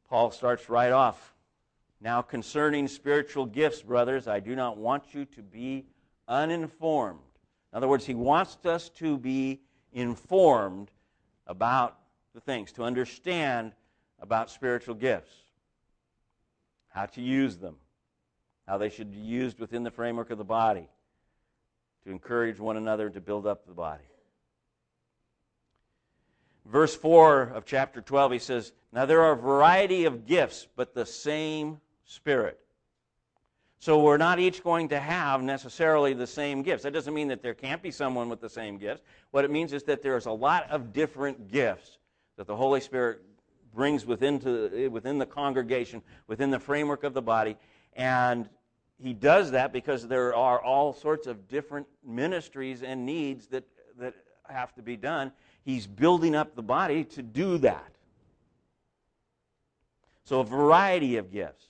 Paul 0.09 0.31
starts 0.31 0.69
right 0.69 0.93
off. 0.93 1.35
Now, 2.01 2.23
concerning 2.23 2.87
spiritual 2.87 3.45
gifts, 3.45 3.83
brothers, 3.83 4.29
I 4.29 4.39
do 4.39 4.55
not 4.55 4.77
want 4.77 5.15
you 5.15 5.25
to 5.25 5.43
be 5.43 5.87
uninformed. 6.29 7.19
In 7.73 7.77
other 7.77 7.89
words, 7.89 8.07
he 8.07 8.15
wants 8.15 8.57
us 8.65 8.89
to 8.91 9.19
be 9.19 9.61
informed 9.93 10.93
about 11.49 11.99
the 12.33 12.41
things, 12.41 12.71
to 12.73 12.85
understand 12.85 13.73
about 14.21 14.49
spiritual 14.49 14.95
gifts, 14.95 15.35
how 16.91 17.07
to 17.07 17.21
use 17.21 17.57
them, 17.57 17.75
how 18.69 18.79
they 18.79 18.91
should 18.91 19.11
be 19.11 19.19
used 19.19 19.59
within 19.59 19.83
the 19.83 19.91
framework 19.91 20.31
of 20.31 20.39
the 20.39 20.45
body, 20.45 20.89
to 22.05 22.13
encourage 22.13 22.61
one 22.61 22.77
another 22.77 23.11
to 23.11 23.21
build 23.21 23.45
up 23.45 23.67
the 23.67 23.75
body. 23.75 24.05
Verse 26.71 26.95
4 26.95 27.43
of 27.55 27.65
chapter 27.65 28.01
12, 28.03 28.33
he 28.33 28.39
says, 28.39 28.73
Now 28.93 29.07
there 29.07 29.23
are 29.23 29.33
a 29.33 29.37
variety 29.37 30.05
of 30.05 30.27
gifts, 30.27 30.67
but 30.77 30.95
the 30.95 31.07
same 31.07 31.81
Spirit. 32.05 32.59
So 33.81 34.03
we're 34.03 34.17
not 34.17 34.41
each 34.41 34.65
going 34.65 34.89
to 34.89 34.99
have 34.99 35.43
necessarily 35.43 36.13
the 36.13 36.27
same 36.27 36.63
gifts. 36.63 36.83
That 36.83 36.93
doesn't 36.93 37.15
mean 37.15 37.29
that 37.29 37.43
there 37.43 37.55
can't 37.55 37.83
be 37.83 37.91
someone 37.91 38.29
with 38.29 38.41
the 38.41 38.49
same 38.49 38.77
gifts. 38.77 39.03
What 39.31 39.45
it 39.45 39.51
means 39.51 39.73
is 39.73 39.85
that 39.85 40.03
there's 40.03 40.27
a 40.27 40.33
lot 40.33 40.69
of 40.71 40.93
different 40.93 41.53
gifts 41.53 41.99
that 42.37 42.47
the 42.47 42.57
Holy 42.57 42.81
Spirit 42.81 43.21
brings 43.75 44.05
within, 44.05 44.41
to, 44.41 44.89
within 44.89 45.19
the 45.19 45.27
congregation, 45.27 46.03
within 46.27 46.51
the 46.51 46.59
framework 46.59 47.05
of 47.05 47.15
the 47.15 47.23
body. 47.23 47.57
And 47.95 48.49
he 49.01 49.13
does 49.13 49.53
that 49.53 49.73
because 49.73 50.09
there 50.09 50.35
are 50.35 50.61
all 50.61 50.93
sorts 50.93 51.27
of 51.27 51.47
different 51.47 51.87
ministries 52.05 52.83
and 52.83 53.07
needs 53.07 53.47
that, 53.49 53.65
that 53.99 54.15
have 54.49 54.75
to 54.75 54.83
be 54.83 54.97
done. 54.97 55.31
He's 55.69 55.87
building 55.87 56.35
up 56.35 56.55
the 56.55 56.63
body 56.63 57.05
to 57.05 57.23
do 57.23 57.59
that. 57.59 57.93
So, 60.25 60.41
a 60.41 60.45
variety 60.45 61.19
of 61.19 61.31
gifts. 61.31 61.67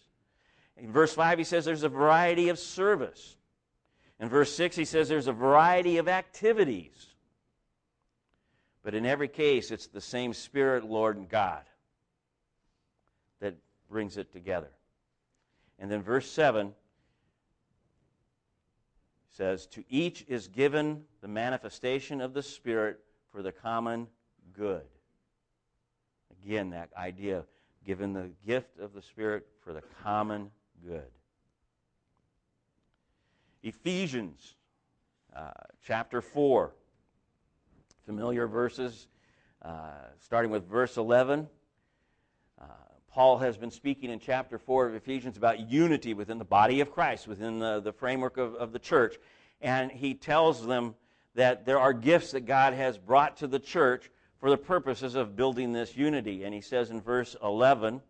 In 0.77 0.93
verse 0.93 1.13
5, 1.13 1.39
he 1.39 1.43
says 1.43 1.65
there's 1.65 1.83
a 1.83 1.89
variety 1.89 2.49
of 2.49 2.61
service. 2.61 3.37
In 4.21 4.29
verse 4.29 4.55
6, 4.55 4.77
he 4.77 4.85
says 4.85 5.09
there's 5.09 5.27
a 5.27 5.33
variety 5.33 5.97
of 5.97 6.07
activities. 6.07 7.09
But 8.85 8.95
in 8.95 9.05
every 9.05 9.27
case, 9.27 9.73
it's 9.73 9.89
the 9.89 10.01
same 10.01 10.33
Spirit, 10.33 10.85
Lord, 10.85 11.17
and 11.17 11.29
God 11.29 11.65
that 13.41 13.57
brings 13.91 14.17
it 14.17 14.31
together. 14.31 14.71
And 15.81 15.91
then 15.91 16.05
verse 16.05 16.31
7 16.31 16.73
says, 19.33 19.67
To 19.67 19.83
each 19.89 20.25
is 20.29 20.47
given 20.47 21.03
the 21.21 21.27
manifestation 21.27 22.21
of 22.21 22.33
the 22.33 22.45
Spirit 22.45 23.01
for 23.33 23.43
the 23.43 23.53
common 23.53 24.07
good. 24.57 24.83
Again, 26.43 26.71
that 26.71 26.91
idea 26.97 27.39
of 27.39 27.47
given 27.87 28.13
the 28.13 28.31
gift 28.47 28.79
of 28.79 28.93
the 28.93 29.01
Spirit 29.01 29.47
for 29.65 29.73
the 29.73 29.83
common 30.03 30.51
good. 30.87 31.11
Ephesians 33.63 34.55
uh, 35.35 35.51
chapter 35.85 36.21
4. 36.21 36.73
Familiar 38.05 38.47
verses, 38.47 39.09
uh, 39.63 39.91
starting 40.21 40.51
with 40.51 40.67
verse 40.67 40.97
11. 40.97 41.47
Uh, 42.61 42.65
Paul 43.11 43.39
has 43.39 43.57
been 43.57 43.71
speaking 43.71 44.11
in 44.11 44.19
chapter 44.19 44.59
4 44.59 44.89
of 44.89 44.95
Ephesians 44.95 45.37
about 45.37 45.71
unity 45.71 46.15
within 46.15 46.39
the 46.39 46.45
body 46.45 46.81
of 46.81 46.91
Christ, 46.91 47.29
within 47.29 47.59
the, 47.59 47.81
the 47.81 47.93
framework 47.93 48.37
of, 48.37 48.55
of 48.55 48.73
the 48.73 48.79
church. 48.79 49.17
And 49.61 49.91
he 49.91 50.15
tells 50.15 50.67
them 50.67 50.95
that 51.39 51.65
there 51.65 51.79
are 51.79 51.93
gifts 51.93 52.33
that 52.33 52.47
God 52.47 52.75
has 52.75 52.99
brought 52.99 53.37
to 53.37 53.47
the 53.47 53.61
church 53.61 54.11
for 54.41 54.51
the 54.51 54.57
purposes 54.57 55.15
of 55.15 55.37
building 55.37 55.73
this 55.73 55.97
unity. 55.97 56.43
And 56.43 56.53
he 56.53 56.61
says 56.61 56.91
in 56.91 57.01
verse 57.01 57.37
11, 57.41 58.01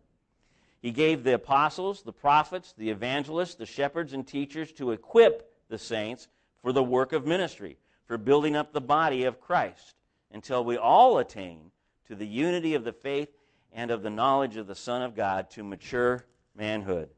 he 0.81 0.89
gave 0.89 1.23
the 1.23 1.35
apostles, 1.35 2.01
the 2.01 2.11
prophets, 2.11 2.73
the 2.75 2.89
evangelists, 2.89 3.53
the 3.53 3.67
shepherds, 3.67 4.13
and 4.13 4.25
teachers 4.25 4.71
to 4.73 4.93
equip 4.93 5.53
the 5.69 5.77
saints 5.77 6.27
for 6.63 6.71
the 6.71 6.81
work 6.81 7.13
of 7.13 7.27
ministry, 7.27 7.77
for 8.07 8.17
building 8.17 8.55
up 8.55 8.73
the 8.73 8.81
body 8.81 9.25
of 9.25 9.39
Christ, 9.39 9.93
until 10.31 10.63
we 10.63 10.77
all 10.77 11.19
attain 11.19 11.69
to 12.07 12.15
the 12.15 12.25
unity 12.25 12.73
of 12.73 12.83
the 12.83 12.93
faith 12.93 13.29
and 13.71 13.91
of 13.91 14.01
the 14.01 14.09
knowledge 14.09 14.57
of 14.57 14.65
the 14.65 14.73
Son 14.73 15.03
of 15.03 15.15
God, 15.15 15.51
to 15.51 15.63
mature 15.63 16.25
manhood, 16.55 17.09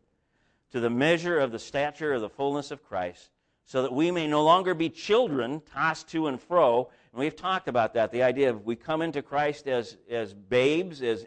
to 0.73 0.81
the 0.81 0.89
measure 0.89 1.39
of 1.39 1.53
the 1.53 1.59
stature 1.59 2.11
of 2.11 2.19
the 2.19 2.27
fullness 2.27 2.69
of 2.69 2.83
Christ, 2.83 3.29
so 3.65 3.81
that 3.83 3.93
we 3.93 4.11
may 4.11 4.27
no 4.27 4.43
longer 4.43 4.73
be 4.73 4.89
children 4.89 5.61
tossed 5.73 6.09
to 6.09 6.27
and 6.27 6.41
fro. 6.41 6.89
And 7.11 7.19
we've 7.19 7.35
talked 7.35 7.67
about 7.67 7.93
that 7.93 8.11
the 8.11 8.23
idea 8.23 8.49
of 8.49 8.65
we 8.65 8.75
come 8.75 9.01
into 9.01 9.21
Christ 9.21 9.67
as, 9.67 9.97
as 10.09 10.33
babes, 10.33 11.01
as 11.01 11.25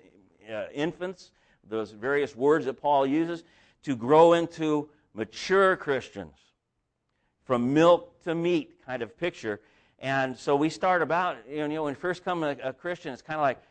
uh, 0.52 0.64
infants 0.74 1.30
those 1.68 1.92
various 1.92 2.36
words 2.36 2.66
that 2.66 2.74
Paul 2.74 3.06
uses, 3.06 3.44
to 3.84 3.96
grow 3.96 4.34
into 4.34 4.88
mature 5.14 5.76
Christians. 5.76 6.36
From 7.44 7.74
milk 7.74 8.22
to 8.24 8.34
meat 8.34 8.84
kind 8.86 9.02
of 9.02 9.18
picture. 9.18 9.60
And 9.98 10.36
so 10.36 10.56
we 10.56 10.70
start 10.70 11.02
about, 11.02 11.36
you 11.48 11.66
know, 11.68 11.84
when 11.84 11.94
first 11.94 12.24
come 12.24 12.42
a, 12.42 12.56
a 12.62 12.72
Christian, 12.72 13.12
it's 13.12 13.22
kind 13.22 13.38
of 13.38 13.42
like, 13.42 13.62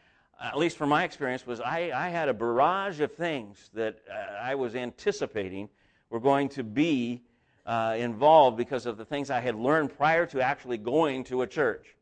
at 0.41 0.57
least 0.57 0.77
from 0.77 0.89
my 0.89 1.03
experience, 1.03 1.45
was 1.45 1.59
I, 1.59 1.91
I 1.93 2.09
had 2.09 2.29
a 2.29 2.33
barrage 2.33 2.99
of 3.01 3.13
things 3.13 3.69
that 3.73 3.99
uh, 4.09 4.13
I 4.41 4.55
was 4.55 4.75
anticipating 4.75 5.69
were 6.09 6.19
going 6.19 6.49
to 6.49 6.63
be 6.63 7.21
uh, 7.65 7.95
involved 7.97 8.57
because 8.57 8.85
of 8.85 8.97
the 8.97 9.05
things 9.05 9.29
I 9.29 9.39
had 9.39 9.55
learned 9.55 9.97
prior 9.97 10.25
to 10.27 10.41
actually 10.41 10.77
going 10.77 11.23
to 11.25 11.41
a 11.41 11.47
church. 11.47 11.95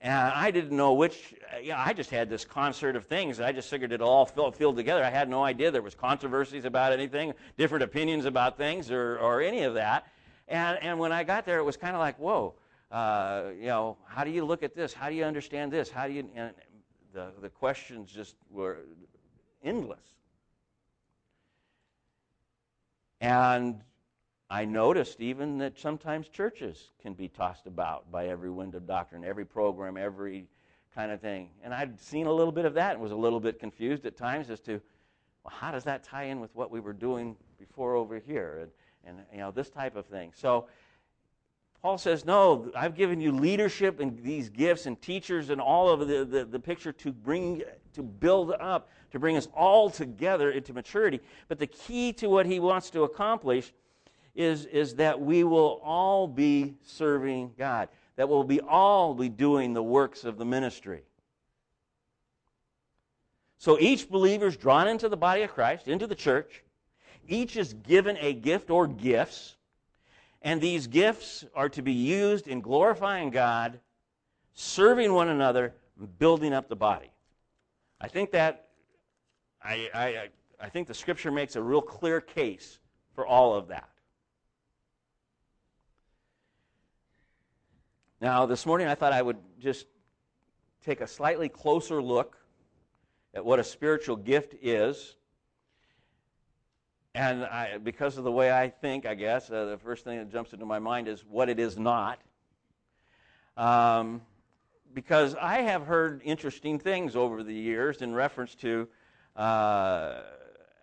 And 0.00 0.12
I 0.14 0.52
didn't 0.52 0.76
know 0.76 0.94
which, 0.94 1.34
you 1.60 1.70
know, 1.70 1.76
I 1.76 1.92
just 1.92 2.10
had 2.10 2.30
this 2.30 2.44
concert 2.44 2.94
of 2.94 3.06
things. 3.06 3.40
I 3.40 3.50
just 3.50 3.68
figured 3.68 3.90
it 3.92 4.00
all 4.00 4.26
filled 4.26 4.76
together. 4.76 5.02
I 5.02 5.10
had 5.10 5.28
no 5.28 5.42
idea 5.42 5.72
there 5.72 5.82
was 5.82 5.96
controversies 5.96 6.64
about 6.64 6.92
anything, 6.92 7.34
different 7.56 7.82
opinions 7.82 8.24
about 8.24 8.56
things, 8.56 8.92
or, 8.92 9.18
or 9.18 9.42
any 9.42 9.64
of 9.64 9.74
that. 9.74 10.06
And, 10.46 10.78
and 10.82 11.00
when 11.00 11.10
I 11.10 11.24
got 11.24 11.44
there, 11.44 11.58
it 11.58 11.64
was 11.64 11.76
kind 11.76 11.96
of 11.96 12.00
like, 12.00 12.16
whoa, 12.16 12.54
uh, 12.92 13.46
you 13.58 13.66
know, 13.66 13.96
how 14.06 14.22
do 14.22 14.30
you 14.30 14.44
look 14.44 14.62
at 14.62 14.74
this? 14.74 14.92
How 14.92 15.08
do 15.08 15.16
you 15.16 15.24
understand 15.24 15.72
this? 15.72 15.90
How 15.90 16.06
do 16.06 16.12
you, 16.12 16.28
and 16.36 16.52
the, 17.12 17.32
the 17.42 17.48
questions 17.48 18.12
just 18.12 18.36
were 18.50 18.78
endless. 19.64 19.98
And 23.20 23.80
I 24.50 24.64
noticed 24.64 25.20
even 25.20 25.58
that 25.58 25.78
sometimes 25.78 26.28
churches 26.28 26.92
can 27.02 27.12
be 27.12 27.28
tossed 27.28 27.66
about 27.66 28.10
by 28.10 28.28
every 28.28 28.50
wind 28.50 28.74
of 28.74 28.86
doctrine, 28.86 29.24
every 29.24 29.44
program, 29.44 29.98
every 29.98 30.46
kind 30.94 31.12
of 31.12 31.20
thing. 31.20 31.50
And 31.62 31.74
I'd 31.74 32.00
seen 32.00 32.26
a 32.26 32.32
little 32.32 32.52
bit 32.52 32.64
of 32.64 32.74
that 32.74 32.92
and 32.92 33.00
was 33.00 33.12
a 33.12 33.16
little 33.16 33.40
bit 33.40 33.60
confused 33.60 34.06
at 34.06 34.16
times 34.16 34.48
as 34.48 34.60
to, 34.60 34.80
well, 35.44 35.54
how 35.54 35.70
does 35.70 35.84
that 35.84 36.02
tie 36.02 36.24
in 36.24 36.40
with 36.40 36.54
what 36.54 36.70
we 36.70 36.80
were 36.80 36.94
doing 36.94 37.36
before 37.58 37.94
over 37.94 38.18
here? 38.18 38.68
And, 39.04 39.18
and 39.18 39.26
you 39.32 39.38
know, 39.38 39.50
this 39.50 39.68
type 39.68 39.96
of 39.96 40.06
thing. 40.06 40.32
So 40.34 40.66
Paul 41.82 41.98
says, 41.98 42.24
no, 42.24 42.70
I've 42.74 42.96
given 42.96 43.20
you 43.20 43.32
leadership 43.32 44.00
and 44.00 44.18
these 44.24 44.48
gifts 44.48 44.86
and 44.86 45.00
teachers 45.00 45.50
and 45.50 45.60
all 45.60 45.90
of 45.90 46.08
the, 46.08 46.24
the, 46.24 46.44
the 46.46 46.58
picture 46.58 46.92
to 46.92 47.12
bring, 47.12 47.62
to 47.92 48.02
build 48.02 48.52
up, 48.58 48.88
to 49.12 49.18
bring 49.18 49.36
us 49.36 49.46
all 49.54 49.90
together 49.90 50.50
into 50.50 50.72
maturity. 50.72 51.20
But 51.48 51.58
the 51.58 51.66
key 51.66 52.14
to 52.14 52.28
what 52.28 52.46
he 52.46 52.60
wants 52.60 52.88
to 52.90 53.02
accomplish 53.02 53.74
is, 54.34 54.66
is 54.66 54.94
that 54.96 55.20
we 55.20 55.44
will 55.44 55.80
all 55.84 56.26
be 56.26 56.74
serving 56.82 57.52
God, 57.58 57.88
that 58.16 58.28
we'll 58.28 58.44
be 58.44 58.60
all 58.60 59.14
be 59.14 59.28
doing 59.28 59.72
the 59.72 59.82
works 59.82 60.24
of 60.24 60.38
the 60.38 60.44
ministry. 60.44 61.02
So 63.58 63.78
each 63.80 64.08
believer 64.08 64.46
is 64.46 64.56
drawn 64.56 64.86
into 64.86 65.08
the 65.08 65.16
body 65.16 65.42
of 65.42 65.50
Christ, 65.52 65.88
into 65.88 66.06
the 66.06 66.14
church. 66.14 66.62
Each 67.26 67.56
is 67.56 67.74
given 67.74 68.16
a 68.20 68.32
gift 68.32 68.70
or 68.70 68.86
gifts. 68.86 69.56
And 70.42 70.60
these 70.60 70.86
gifts 70.86 71.44
are 71.54 71.68
to 71.70 71.82
be 71.82 71.92
used 71.92 72.46
in 72.46 72.60
glorifying 72.60 73.30
God, 73.30 73.80
serving 74.54 75.12
one 75.12 75.28
another, 75.28 75.74
building 76.18 76.52
up 76.52 76.68
the 76.68 76.76
body. 76.76 77.10
I 78.00 78.06
think 78.06 78.30
that 78.30 78.68
I, 79.62 79.88
I, 79.92 80.28
I 80.60 80.68
think 80.68 80.86
the 80.86 80.94
scripture 80.94 81.32
makes 81.32 81.56
a 81.56 81.62
real 81.62 81.82
clear 81.82 82.20
case 82.20 82.78
for 83.14 83.26
all 83.26 83.54
of 83.54 83.68
that. 83.68 83.88
Now, 88.20 88.46
this 88.46 88.66
morning 88.66 88.88
I 88.88 88.96
thought 88.96 89.12
I 89.12 89.22
would 89.22 89.36
just 89.60 89.86
take 90.84 91.00
a 91.00 91.06
slightly 91.06 91.48
closer 91.48 92.02
look 92.02 92.36
at 93.32 93.44
what 93.44 93.60
a 93.60 93.64
spiritual 93.64 94.16
gift 94.16 94.56
is. 94.60 95.14
And 97.14 97.44
I, 97.44 97.78
because 97.78 98.18
of 98.18 98.24
the 98.24 98.32
way 98.32 98.50
I 98.50 98.70
think, 98.70 99.06
I 99.06 99.14
guess, 99.14 99.48
uh, 99.52 99.66
the 99.66 99.78
first 99.78 100.02
thing 100.02 100.18
that 100.18 100.32
jumps 100.32 100.52
into 100.52 100.66
my 100.66 100.80
mind 100.80 101.06
is 101.06 101.24
what 101.24 101.48
it 101.48 101.60
is 101.60 101.78
not. 101.78 102.18
Um, 103.56 104.22
because 104.92 105.36
I 105.36 105.58
have 105.62 105.86
heard 105.86 106.20
interesting 106.24 106.80
things 106.80 107.14
over 107.14 107.44
the 107.44 107.54
years 107.54 108.02
in 108.02 108.14
reference 108.14 108.56
to 108.56 108.88
uh, 109.36 110.22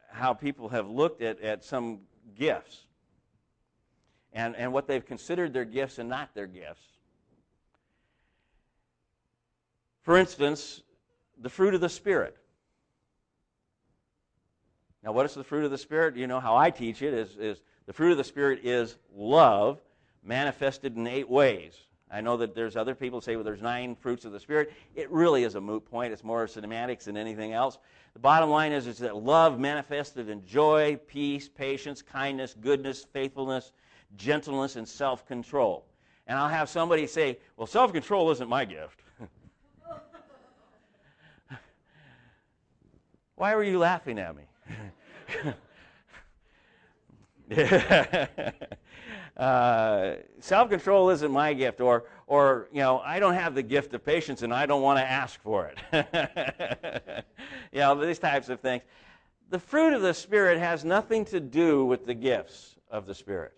how 0.09 0.33
people 0.33 0.69
have 0.69 0.89
looked 0.89 1.21
at, 1.21 1.41
at 1.41 1.65
some 1.65 1.99
gifts 2.37 2.85
and, 4.31 4.55
and 4.55 4.71
what 4.71 4.87
they've 4.87 5.05
considered 5.05 5.51
their 5.51 5.65
gifts 5.65 5.99
and 5.99 6.07
not 6.07 6.33
their 6.33 6.47
gifts. 6.47 6.94
For 10.05 10.17
instance, 10.17 10.83
the 11.39 11.49
fruit 11.49 11.73
of 11.73 11.81
the 11.81 11.89
Spirit. 11.89 12.37
Now, 15.03 15.11
what 15.11 15.25
is 15.25 15.33
the 15.33 15.43
fruit 15.43 15.65
of 15.65 15.71
the 15.71 15.79
Spirit? 15.79 16.15
You 16.15 16.27
know 16.27 16.39
how 16.39 16.55
I 16.55 16.69
teach 16.69 17.01
it 17.01 17.11
is, 17.11 17.35
is 17.37 17.61
the 17.87 17.93
fruit 17.93 18.11
of 18.11 18.17
the 18.17 18.23
Spirit 18.23 18.59
is 18.63 18.97
love 19.15 19.79
manifested 20.23 20.95
in 20.95 21.07
eight 21.07 21.27
ways. 21.27 21.73
I 22.11 22.21
know 22.21 22.37
that 22.37 22.53
there's 22.53 22.75
other 22.75 22.93
people 22.93 23.19
say, 23.19 23.35
well, 23.35 23.43
there's 23.43 23.63
nine 23.63 23.95
fruits 23.95 24.25
of 24.25 24.31
the 24.31 24.39
Spirit. 24.39 24.71
It 24.93 25.09
really 25.09 25.43
is 25.43 25.55
a 25.55 25.61
moot 25.61 25.83
point. 25.89 26.13
It's 26.13 26.23
more 26.23 26.47
semantics 26.47 27.05
than 27.05 27.17
anything 27.17 27.53
else. 27.53 27.79
The 28.13 28.19
bottom 28.19 28.51
line 28.51 28.73
is, 28.73 28.85
is 28.85 28.99
that 28.99 29.15
love 29.15 29.59
manifested 29.59 30.29
in 30.29 30.45
joy, 30.45 30.99
peace, 31.07 31.49
patience, 31.49 32.03
kindness, 32.03 32.55
goodness, 32.61 33.07
faithfulness, 33.11 33.71
gentleness, 34.17 34.75
and 34.75 34.87
self 34.87 35.25
control. 35.25 35.87
And 36.27 36.37
I'll 36.37 36.47
have 36.47 36.69
somebody 36.69 37.07
say, 37.07 37.39
well, 37.57 37.65
self 37.65 37.91
control 37.91 38.29
isn't 38.29 38.47
my 38.47 38.65
gift. 38.65 39.01
Why 43.35 43.55
were 43.55 43.63
you 43.63 43.79
laughing 43.79 44.17
at 44.17 44.35
me? 44.35 44.43
uh, 49.37 50.13
Self 50.39 50.69
control 50.69 51.09
isn't 51.09 51.31
my 51.31 51.53
gift, 51.53 51.81
or, 51.81 52.05
or, 52.27 52.69
you 52.71 52.79
know, 52.79 52.99
I 52.99 53.19
don't 53.19 53.33
have 53.33 53.53
the 53.53 53.63
gift 53.63 53.93
of 53.93 54.05
patience 54.05 54.41
and 54.41 54.53
I 54.53 54.65
don't 54.65 54.81
want 54.81 54.99
to 54.99 55.03
ask 55.03 55.41
for 55.41 55.69
it. 55.69 55.77
you 57.73 57.79
know, 57.79 57.95
these 58.05 58.19
types 58.19 58.47
of 58.47 58.61
things. 58.61 58.83
The 59.49 59.59
fruit 59.59 59.93
of 59.93 60.01
the 60.01 60.13
Spirit 60.13 60.57
has 60.57 60.85
nothing 60.85 61.25
to 61.25 61.39
do 61.39 61.85
with 61.85 62.05
the 62.05 62.13
gifts 62.13 62.75
of 62.89 63.05
the 63.05 63.13
Spirit. 63.13 63.53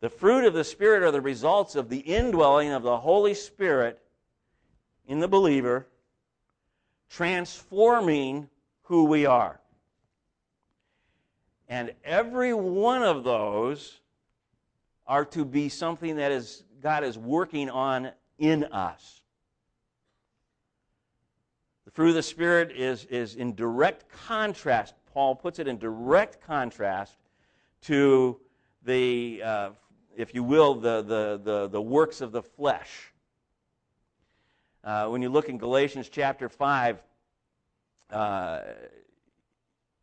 The 0.00 0.08
fruit 0.08 0.44
of 0.44 0.54
the 0.54 0.64
Spirit 0.64 1.02
are 1.02 1.10
the 1.10 1.20
results 1.20 1.76
of 1.76 1.88
the 1.88 1.98
indwelling 1.98 2.70
of 2.70 2.82
the 2.82 2.96
Holy 2.96 3.34
Spirit 3.34 4.00
in 5.06 5.20
the 5.20 5.28
believer, 5.28 5.86
transforming 7.08 8.48
who 8.84 9.04
we 9.04 9.26
are. 9.26 9.60
And 11.68 11.92
every 12.04 12.54
one 12.54 13.02
of 13.02 13.24
those 13.24 14.00
are 15.06 15.24
to 15.26 15.44
be 15.44 15.68
something 15.68 16.16
that 16.16 16.32
is 16.32 16.64
God 16.80 17.04
is 17.04 17.18
working 17.18 17.70
on 17.70 18.10
in 18.38 18.64
us. 18.64 19.22
The 21.86 21.90
fruit 21.90 22.10
of 22.10 22.14
the 22.14 22.22
Spirit 22.22 22.72
is, 22.72 23.04
is 23.06 23.36
in 23.36 23.54
direct 23.54 24.08
contrast, 24.10 24.94
Paul 25.12 25.34
puts 25.34 25.58
it 25.58 25.68
in 25.68 25.78
direct 25.78 26.40
contrast 26.46 27.16
to 27.82 28.38
the, 28.84 29.42
uh, 29.42 29.70
if 30.16 30.34
you 30.34 30.42
will, 30.42 30.74
the, 30.74 31.02
the, 31.02 31.40
the, 31.42 31.68
the, 31.68 31.80
works 31.80 32.20
of 32.20 32.32
the 32.32 32.42
flesh. 32.42 33.12
Uh, 34.82 35.08
when 35.08 35.22
you 35.22 35.28
look 35.28 35.48
in 35.48 35.56
Galatians 35.56 36.08
chapter 36.10 36.48
5, 36.48 37.02
uh, 38.10 38.60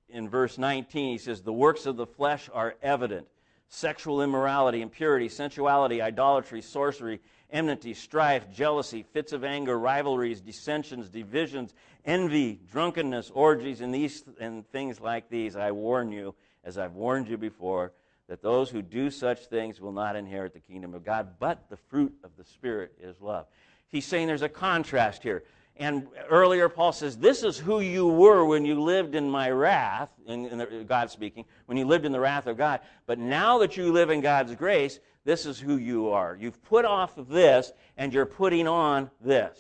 in 0.10 0.30
verse 0.30 0.58
19, 0.58 1.12
he 1.12 1.18
says, 1.18 1.42
The 1.42 1.54
works 1.54 1.86
of 1.86 1.98
the 1.98 2.06
flesh 2.06 2.50
are 2.54 2.76
evident 2.82 3.28
sexual 3.74 4.22
immorality, 4.22 4.82
impurity, 4.82 5.30
sensuality, 5.30 6.02
idolatry, 6.02 6.62
sorcery, 6.62 7.22
enmity, 7.52 7.94
strife, 7.94 8.52
jealousy, 8.52 9.06
fits 9.14 9.32
of 9.32 9.46
anger, 9.46 9.80
rivalries, 9.80 10.42
dissensions, 10.42 11.10
divisions, 11.10 11.74
envy, 12.06 12.60
drunkenness, 12.70 13.32
orgies, 13.34 13.80
and 13.80 13.94
these 13.94 14.24
and 14.42 14.70
things 14.72 15.00
like 15.00 15.30
these. 15.30 15.56
I 15.56 15.72
warn 15.72 16.12
you, 16.12 16.36
as 16.66 16.78
I've 16.78 16.96
warned 16.96 17.30
you 17.30 17.38
before, 17.38 17.94
that 18.28 18.42
those 18.42 18.70
who 18.70 18.82
do 18.82 19.10
such 19.10 19.46
things 19.48 19.80
will 19.80 19.92
not 19.94 20.18
inherit 20.18 20.54
the 20.54 20.60
kingdom 20.60 20.94
of 20.94 21.06
God, 21.06 21.36
but 21.40 21.70
the 21.70 21.78
fruit 21.78 22.14
of 22.24 22.32
the 22.38 22.44
Spirit 22.44 22.94
is 23.02 23.22
love. 23.22 23.46
He's 23.88 24.06
saying 24.06 24.28
there's 24.28 24.42
a 24.42 24.50
contrast 24.50 25.24
here. 25.24 25.44
And 25.82 26.08
earlier, 26.30 26.70
Paul 26.70 26.94
says, 26.94 27.18
This 27.18 27.42
is 27.42 27.58
who 27.58 27.80
you 27.80 28.06
were 28.06 28.46
when 28.46 28.66
you 28.66 28.80
lived 28.80 29.16
in 29.16 29.28
my 29.28 29.50
wrath, 29.50 30.12
in, 30.28 30.46
in 30.46 30.60
the, 30.60 30.86
God 30.88 31.10
speaking, 31.10 31.44
when 31.66 31.76
you 31.76 31.86
lived 31.86 32.06
in 32.06 32.12
the 32.12 32.20
wrath 32.20 32.46
of 32.46 32.56
God. 32.56 32.82
But 33.08 33.18
now 33.18 33.58
that 33.58 33.76
you 33.76 33.92
live 33.92 34.12
in 34.12 34.22
God's 34.22 34.54
grace, 34.54 35.00
this 35.26 35.48
is 35.48 35.60
who 35.60 35.78
you 35.78 36.10
are. 36.10 36.38
You've 36.40 36.62
put 36.62 36.86
off 36.86 37.14
this, 37.28 37.74
and 37.98 38.14
you're 38.14 38.28
putting 38.28 38.68
on 38.68 39.10
this. 39.22 39.58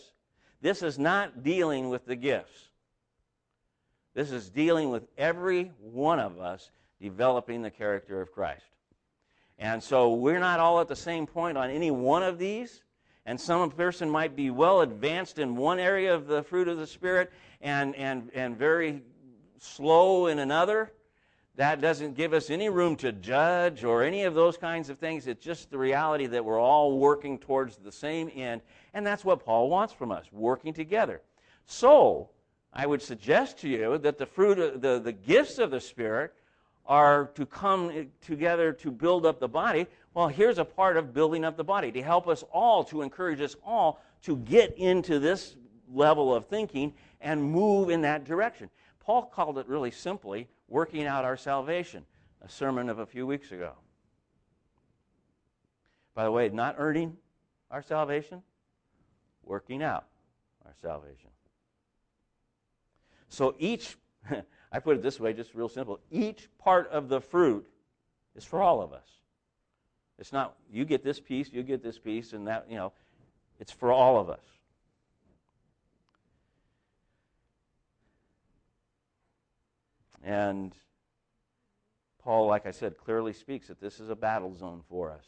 This 0.61 0.83
is 0.83 0.99
not 0.99 1.41
dealing 1.41 1.89
with 1.89 2.05
the 2.05 2.15
gifts. 2.15 2.69
This 4.13 4.29
is 4.29 4.47
dealing 4.47 4.91
with 4.91 5.07
every 5.17 5.71
one 5.79 6.19
of 6.19 6.39
us 6.39 6.69
developing 7.01 7.63
the 7.63 7.71
character 7.71 8.21
of 8.21 8.31
Christ. 8.31 8.65
And 9.57 9.81
so 9.81 10.13
we're 10.13 10.39
not 10.39 10.59
all 10.59 10.81
at 10.81 10.87
the 10.87 10.95
same 10.95 11.25
point 11.25 11.57
on 11.57 11.71
any 11.71 11.89
one 11.89 12.21
of 12.21 12.37
these 12.37 12.83
and 13.25 13.39
some 13.39 13.69
person 13.71 14.09
might 14.09 14.35
be 14.35 14.49
well 14.49 14.81
advanced 14.81 15.39
in 15.39 15.55
one 15.55 15.79
area 15.79 16.13
of 16.13 16.27
the 16.27 16.43
fruit 16.43 16.67
of 16.67 16.77
the 16.77 16.87
Spirit 16.87 17.31
and, 17.61 17.95
and, 17.95 18.31
and 18.33 18.57
very 18.57 19.01
slow 19.59 20.27
in 20.27 20.39
another. 20.39 20.91
That 21.55 21.81
doesn't 21.81 22.15
give 22.15 22.33
us 22.33 22.49
any 22.49 22.69
room 22.69 22.95
to 22.97 23.11
judge 23.11 23.83
or 23.83 24.03
any 24.03 24.23
of 24.23 24.33
those 24.33 24.57
kinds 24.57 24.89
of 24.89 24.97
things. 24.97 25.27
It's 25.27 25.43
just 25.43 25.69
the 25.69 25.77
reality 25.77 26.25
that 26.27 26.43
we're 26.43 26.59
all 26.59 26.97
working 26.97 27.37
towards 27.37 27.77
the 27.77 27.91
same 27.91 28.31
end. 28.33 28.61
And 28.93 29.05
that's 29.05 29.23
what 29.23 29.45
Paul 29.45 29.69
wants 29.69 29.93
from 29.93 30.11
us, 30.11 30.25
working 30.31 30.73
together. 30.73 31.21
So, 31.65 32.29
I 32.73 32.85
would 32.85 33.01
suggest 33.01 33.59
to 33.59 33.69
you 33.69 33.97
that 33.97 34.17
the 34.17 34.25
fruit 34.25 34.57
of 34.57 34.81
the, 34.81 34.99
the 34.99 35.11
gifts 35.11 35.59
of 35.59 35.71
the 35.71 35.81
Spirit 35.81 36.33
are 36.85 37.27
to 37.35 37.45
come 37.45 38.07
together 38.21 38.73
to 38.73 38.91
build 38.91 39.25
up 39.25 39.39
the 39.39 39.47
body, 39.47 39.87
well, 40.13 40.27
here's 40.27 40.57
a 40.57 40.65
part 40.65 40.97
of 40.97 41.13
building 41.13 41.45
up 41.45 41.55
the 41.55 41.63
body 41.63 41.91
to 41.91 42.01
help 42.01 42.27
us 42.27 42.43
all, 42.51 42.83
to 42.85 43.01
encourage 43.01 43.39
us 43.39 43.55
all 43.65 44.01
to 44.23 44.37
get 44.37 44.77
into 44.77 45.19
this 45.19 45.55
level 45.91 46.35
of 46.35 46.47
thinking 46.47 46.93
and 47.21 47.41
move 47.43 47.89
in 47.89 48.01
that 48.01 48.25
direction. 48.25 48.69
Paul 48.99 49.23
called 49.23 49.57
it 49.57 49.67
really 49.67 49.91
simply 49.91 50.47
working 50.67 51.05
out 51.05 51.25
our 51.25 51.37
salvation, 51.37 52.05
a 52.41 52.49
sermon 52.49 52.89
of 52.89 52.99
a 52.99 53.05
few 53.05 53.25
weeks 53.25 53.51
ago. 53.51 53.73
By 56.13 56.25
the 56.25 56.31
way, 56.31 56.49
not 56.49 56.75
earning 56.77 57.15
our 57.69 57.81
salvation, 57.81 58.43
working 59.43 59.81
out 59.81 60.05
our 60.65 60.73
salvation. 60.81 61.29
So 63.29 63.55
each, 63.59 63.97
I 64.71 64.79
put 64.79 64.97
it 64.97 65.01
this 65.01 65.19
way, 65.19 65.31
just 65.31 65.55
real 65.55 65.69
simple, 65.69 65.99
each 66.11 66.49
part 66.59 66.89
of 66.89 67.07
the 67.07 67.21
fruit 67.21 67.65
is 68.35 68.43
for 68.43 68.61
all 68.61 68.81
of 68.81 68.91
us. 68.91 69.07
It's 70.21 70.31
not 70.31 70.53
you 70.71 70.85
get 70.85 71.03
this 71.03 71.19
piece, 71.19 71.49
you 71.51 71.63
get 71.63 71.81
this 71.81 71.97
piece, 71.97 72.33
and 72.33 72.47
that, 72.47 72.67
you 72.69 72.75
know, 72.75 72.93
it's 73.59 73.71
for 73.71 73.91
all 73.91 74.19
of 74.19 74.29
us. 74.29 74.43
And 80.23 80.75
Paul, 82.23 82.45
like 82.45 82.67
I 82.67 82.71
said, 82.71 82.99
clearly 82.99 83.33
speaks 83.33 83.67
that 83.69 83.81
this 83.81 83.99
is 83.99 84.11
a 84.11 84.15
battle 84.15 84.55
zone 84.55 84.83
for 84.87 85.11
us. 85.11 85.25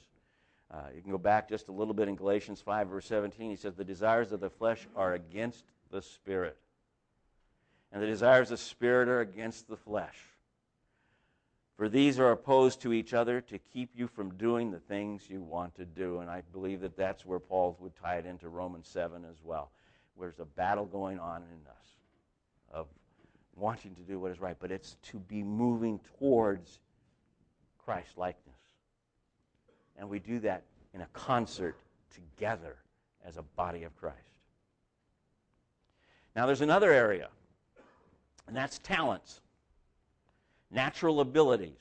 Uh, 0.69 0.89
you 0.95 1.01
can 1.01 1.10
go 1.10 1.17
back 1.17 1.49
just 1.49 1.69
a 1.69 1.71
little 1.71 1.95
bit 1.95 2.08
in 2.08 2.15
Galatians 2.15 2.62
5, 2.62 2.89
verse 2.89 3.08
17. 3.08 3.49
He 3.49 3.56
says, 3.56 3.73
The 3.73 3.84
desires 3.84 4.32
of 4.32 4.41
the 4.41 4.51
flesh 4.51 4.88
are 4.95 5.13
against 5.13 5.65
the 5.89 6.03
Spirit, 6.03 6.56
and 7.91 7.99
the 7.99 8.08
desires 8.08 8.51
of 8.51 8.60
the 8.60 8.63
Spirit 8.63 9.10
are 9.10 9.21
against 9.21 9.67
the 9.67 9.77
flesh. 9.77 10.33
For 11.75 11.89
these 11.89 12.19
are 12.19 12.31
opposed 12.31 12.81
to 12.81 12.93
each 12.93 13.13
other 13.13 13.41
to 13.41 13.57
keep 13.57 13.89
you 13.95 14.07
from 14.07 14.36
doing 14.36 14.69
the 14.69 14.79
things 14.79 15.29
you 15.29 15.41
want 15.41 15.75
to 15.75 15.86
do. 15.86 16.19
And 16.19 16.29
I 16.29 16.43
believe 16.51 16.81
that 16.81 16.95
that's 16.95 17.25
where 17.25 17.39
Paul 17.39 17.75
would 17.79 17.95
tie 17.95 18.17
it 18.17 18.25
into 18.25 18.49
Romans 18.49 18.88
7 18.88 19.25
as 19.25 19.38
well. 19.43 19.71
There's 20.19 20.39
a 20.39 20.45
battle 20.45 20.86
going 20.86 21.19
on 21.19 21.41
in 21.41 21.67
us 21.67 21.86
of 22.71 22.88
wanting 23.55 23.95
to 23.95 24.01
do 24.01 24.19
what 24.19 24.31
is 24.31 24.39
right, 24.39 24.55
but 24.59 24.71
it's 24.71 24.97
to 25.03 25.19
be 25.19 25.41
moving 25.41 25.99
towards 26.19 26.79
Christ 27.83 28.17
likeness. 28.17 28.53
And 29.97 30.07
we 30.09 30.19
do 30.19 30.39
that 30.39 30.63
in 30.93 31.01
a 31.01 31.07
concert 31.13 31.77
together 32.13 32.77
as 33.25 33.38
a 33.38 33.41
body 33.41 33.83
of 33.83 33.95
Christ. 33.95 34.17
Now, 36.36 36.45
there's 36.45 36.62
another 36.62 36.91
area, 36.91 37.29
and 38.47 38.55
that's 38.55 38.79
talents, 38.79 39.41
natural 40.73 41.19
abilities. 41.19 41.79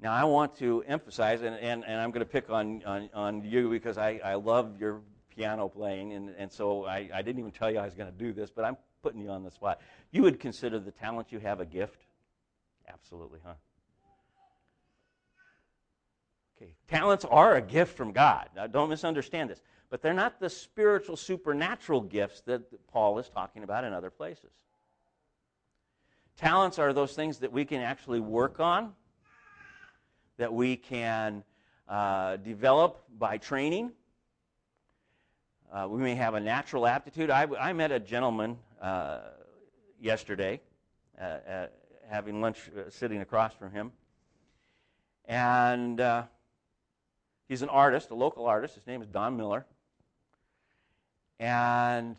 Now, 0.00 0.12
I 0.12 0.24
want 0.24 0.56
to 0.58 0.84
emphasize, 0.86 1.42
and, 1.42 1.56
and, 1.56 1.84
and 1.84 2.00
I'm 2.00 2.10
going 2.10 2.24
to 2.24 2.30
pick 2.30 2.50
on, 2.50 2.82
on, 2.84 3.10
on 3.14 3.44
you 3.44 3.68
because 3.68 3.98
I, 3.98 4.20
I 4.24 4.34
love 4.34 4.80
your 4.80 5.00
piano 5.34 5.68
playing, 5.68 6.12
and, 6.12 6.30
and 6.38 6.52
so 6.52 6.84
I, 6.84 7.08
I 7.12 7.22
didn't 7.22 7.40
even 7.40 7.50
tell 7.50 7.70
you 7.70 7.78
I 7.78 7.84
was 7.84 7.94
going 7.94 8.10
to 8.10 8.16
do 8.16 8.32
this, 8.32 8.50
but 8.50 8.64
I'm 8.64 8.76
putting 9.02 9.20
you 9.20 9.30
on 9.30 9.42
the 9.42 9.50
spot. 9.50 9.80
You 10.12 10.22
would 10.22 10.38
consider 10.38 10.78
the 10.78 10.92
talent 10.92 11.32
you 11.32 11.40
have 11.40 11.60
a 11.60 11.66
gift? 11.66 12.04
Absolutely, 12.88 13.40
huh? 13.44 13.54
Okay, 16.56 16.74
talents 16.88 17.24
are 17.24 17.56
a 17.56 17.62
gift 17.62 17.96
from 17.96 18.12
God. 18.12 18.48
Now, 18.54 18.66
don't 18.66 18.88
misunderstand 18.88 19.50
this. 19.50 19.62
But 19.90 20.02
they're 20.02 20.12
not 20.12 20.38
the 20.38 20.50
spiritual, 20.50 21.16
supernatural 21.16 22.02
gifts 22.02 22.42
that 22.42 22.62
Paul 22.88 23.18
is 23.18 23.28
talking 23.28 23.62
about 23.62 23.84
in 23.84 23.92
other 23.92 24.10
places. 24.10 24.50
Talents 26.38 26.78
are 26.78 26.92
those 26.92 27.14
things 27.14 27.38
that 27.38 27.52
we 27.52 27.64
can 27.64 27.80
actually 27.80 28.20
work 28.20 28.60
on, 28.60 28.92
that 30.36 30.54
we 30.54 30.76
can 30.76 31.42
uh, 31.88 32.36
develop 32.36 33.02
by 33.18 33.38
training. 33.38 33.90
Uh, 35.72 35.88
we 35.90 36.00
may 36.00 36.14
have 36.14 36.34
a 36.34 36.40
natural 36.40 36.86
aptitude. 36.86 37.28
I, 37.28 37.48
I 37.58 37.72
met 37.72 37.90
a 37.90 37.98
gentleman 37.98 38.56
uh, 38.80 39.18
yesterday, 40.00 40.60
uh, 41.20 41.66
having 42.08 42.40
lunch, 42.40 42.58
uh, 42.68 42.88
sitting 42.88 43.20
across 43.20 43.52
from 43.54 43.72
him. 43.72 43.90
And 45.24 46.00
uh, 46.00 46.22
he's 47.48 47.62
an 47.62 47.68
artist, 47.68 48.10
a 48.10 48.14
local 48.14 48.46
artist. 48.46 48.76
His 48.76 48.86
name 48.86 49.02
is 49.02 49.08
Don 49.08 49.36
Miller. 49.36 49.66
And 51.40 52.14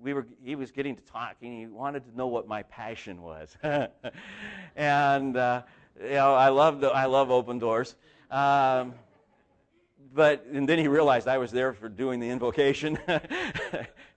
we 0.00 0.14
were, 0.14 0.26
he 0.44 0.54
was 0.54 0.70
getting 0.70 0.96
to 0.96 1.02
talking. 1.02 1.58
He 1.58 1.66
wanted 1.66 2.04
to 2.04 2.16
know 2.16 2.28
what 2.28 2.46
my 2.46 2.62
passion 2.64 3.22
was. 3.22 3.56
and, 4.76 5.36
uh, 5.36 5.62
you 6.00 6.10
know, 6.10 6.34
I 6.34 6.48
love, 6.50 6.84
I 6.84 7.06
love 7.06 7.30
open 7.30 7.58
doors. 7.58 7.96
Um, 8.30 8.94
but 10.14 10.44
and 10.52 10.68
then 10.68 10.78
he 10.78 10.88
realized 10.88 11.28
I 11.28 11.38
was 11.38 11.50
there 11.50 11.72
for 11.72 11.88
doing 11.88 12.20
the 12.20 12.28
invocation. 12.28 12.98
he 13.06 13.12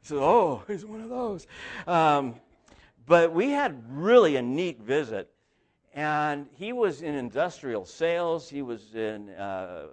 said, 0.01 0.17
"Oh, 0.17 0.63
he's 0.67 0.85
one 0.85 1.01
of 1.01 1.09
those." 1.09 1.47
Um, 1.87 2.35
but 3.05 3.33
we 3.33 3.49
had 3.49 3.83
really 3.89 4.35
a 4.37 4.41
neat 4.41 4.81
visit, 4.81 5.29
and 5.93 6.47
he 6.55 6.71
was 6.71 7.01
in 7.01 7.15
industrial 7.15 7.85
sales. 7.85 8.49
He 8.49 8.61
was 8.61 8.95
in 8.95 9.29
uh, 9.31 9.87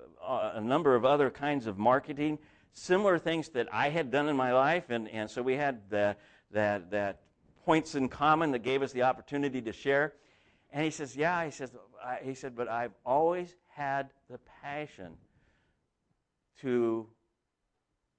a 0.54 0.60
number 0.60 0.94
of 0.94 1.04
other 1.04 1.30
kinds 1.30 1.66
of 1.66 1.78
marketing, 1.78 2.38
similar 2.72 3.18
things 3.18 3.48
that 3.50 3.68
I 3.72 3.90
had 3.90 4.10
done 4.10 4.28
in 4.28 4.36
my 4.36 4.52
life, 4.52 4.90
and, 4.90 5.08
and 5.08 5.30
so 5.30 5.42
we 5.42 5.54
had 5.54 5.88
the, 5.90 6.16
that 6.52 6.90
that 6.90 7.20
points 7.64 7.94
in 7.94 8.08
common 8.08 8.52
that 8.52 8.60
gave 8.60 8.82
us 8.82 8.92
the 8.92 9.02
opportunity 9.02 9.60
to 9.62 9.72
share. 9.72 10.14
And 10.70 10.84
he 10.84 10.90
says, 10.90 11.16
"Yeah," 11.16 11.44
he 11.44 11.50
says, 11.50 11.70
"He 12.22 12.34
said, 12.34 12.54
but 12.54 12.68
I've 12.68 12.92
always 13.04 13.54
had 13.68 14.10
the 14.30 14.38
passion." 14.62 15.16
to 16.60 17.06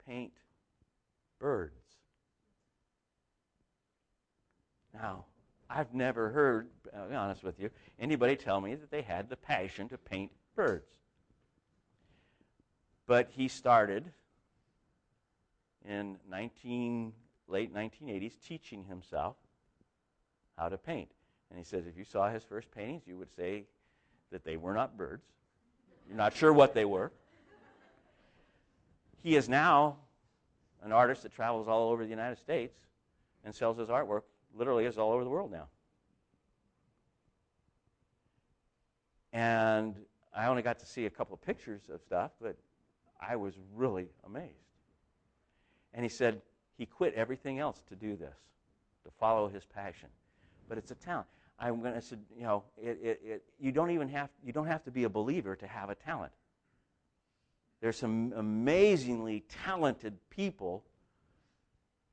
paint 0.08 0.34
birds. 1.40 1.74
Now, 4.94 5.26
I've 5.70 5.94
never 5.94 6.30
heard, 6.30 6.70
I'll 6.96 7.10
be 7.10 7.16
honest 7.16 7.44
with 7.44 7.60
you, 7.60 7.70
anybody 8.00 8.36
tell 8.36 8.60
me 8.60 8.76
that 8.76 8.92
they 8.92 9.02
had 9.02 9.30
the 9.30 9.36
passion 9.36 9.88
to 9.90 9.98
paint 9.98 10.32
birds. 10.56 10.90
But 13.06 13.30
he 13.32 13.48
started 13.48 14.12
in 15.88 16.18
19, 16.30 17.14
late 17.48 17.74
1980s 17.74 18.34
teaching 18.46 18.84
himself 18.84 19.36
how 20.58 20.70
to 20.70 20.78
paint. 20.78 21.10
And 21.50 21.58
he 21.58 21.66
says 21.66 21.88
if 21.88 21.98
you 21.98 22.04
saw 22.04 22.30
his 22.30 22.44
first 22.44 22.70
paintings, 22.72 23.04
you 23.08 23.18
would 23.18 23.34
say 23.36 23.66
that 24.32 24.44
they 24.44 24.58
were 24.58 24.74
not 24.74 24.98
birds. 24.98 25.24
You're 26.08 26.18
not 26.18 26.36
sure 26.36 26.54
what 26.54 26.74
they 26.74 26.86
were 26.86 27.12
he 29.22 29.36
is 29.36 29.50
now 29.50 29.98
an 30.84 30.92
artist 30.92 31.24
that 31.24 31.34
travels 31.34 31.68
all 31.68 31.92
over 31.92 32.04
the 32.04 32.10
United 32.10 32.38
States 32.38 32.78
and 33.44 33.54
sells 33.54 33.78
his 33.78 33.90
artwork 33.90 34.22
literally 34.56 34.86
is 34.86 34.98
all 34.98 35.12
over 35.12 35.24
the 35.24 35.30
world 35.30 35.52
now. 35.52 35.68
And 39.32 39.96
I 40.36 40.48
only 40.48 40.62
got 40.62 40.80
to 40.80 40.86
see 40.86 41.06
a 41.06 41.10
couple 41.10 41.34
of 41.34 41.42
pictures 41.42 41.82
of 41.94 42.02
stuff, 42.02 42.32
but 42.42 42.56
I 43.22 43.36
was 43.36 43.54
really 43.76 44.08
amazed. 44.26 44.54
And 45.94 46.04
he 46.04 46.10
said 46.10 46.42
he 46.78 46.86
quit 46.86 47.14
everything 47.16 47.60
else 47.60 47.82
to 47.90 47.96
do 47.96 48.16
this, 48.16 48.36
to 49.06 49.12
follow 49.20 49.48
his 49.48 49.66
passion. 49.66 50.10
But 50.68 50.78
it's 50.78 50.92
a 50.92 50.96
talent. 50.96 51.28
I'm 51.60 51.82
going 51.82 51.94
to 51.94 52.02
say, 52.02 52.16
you 52.38 52.44
know, 52.44 52.64
it, 52.82 53.00
it, 53.02 53.22
it, 53.24 53.44
you 53.60 53.72
don't 53.72 53.92
even 53.92 54.08
have 54.10 54.30
you 54.44 54.54
don't 54.54 54.68
have 54.68 54.84
to 54.86 54.92
be 54.92 55.04
a 55.04 55.10
believer 55.10 55.56
to 55.56 55.68
have 55.68 55.90
a 55.90 55.96
talent. 55.96 56.32
There's 57.82 57.98
some 57.98 58.34
amazingly 58.36 59.44
talented 59.66 60.18
people 60.30 60.84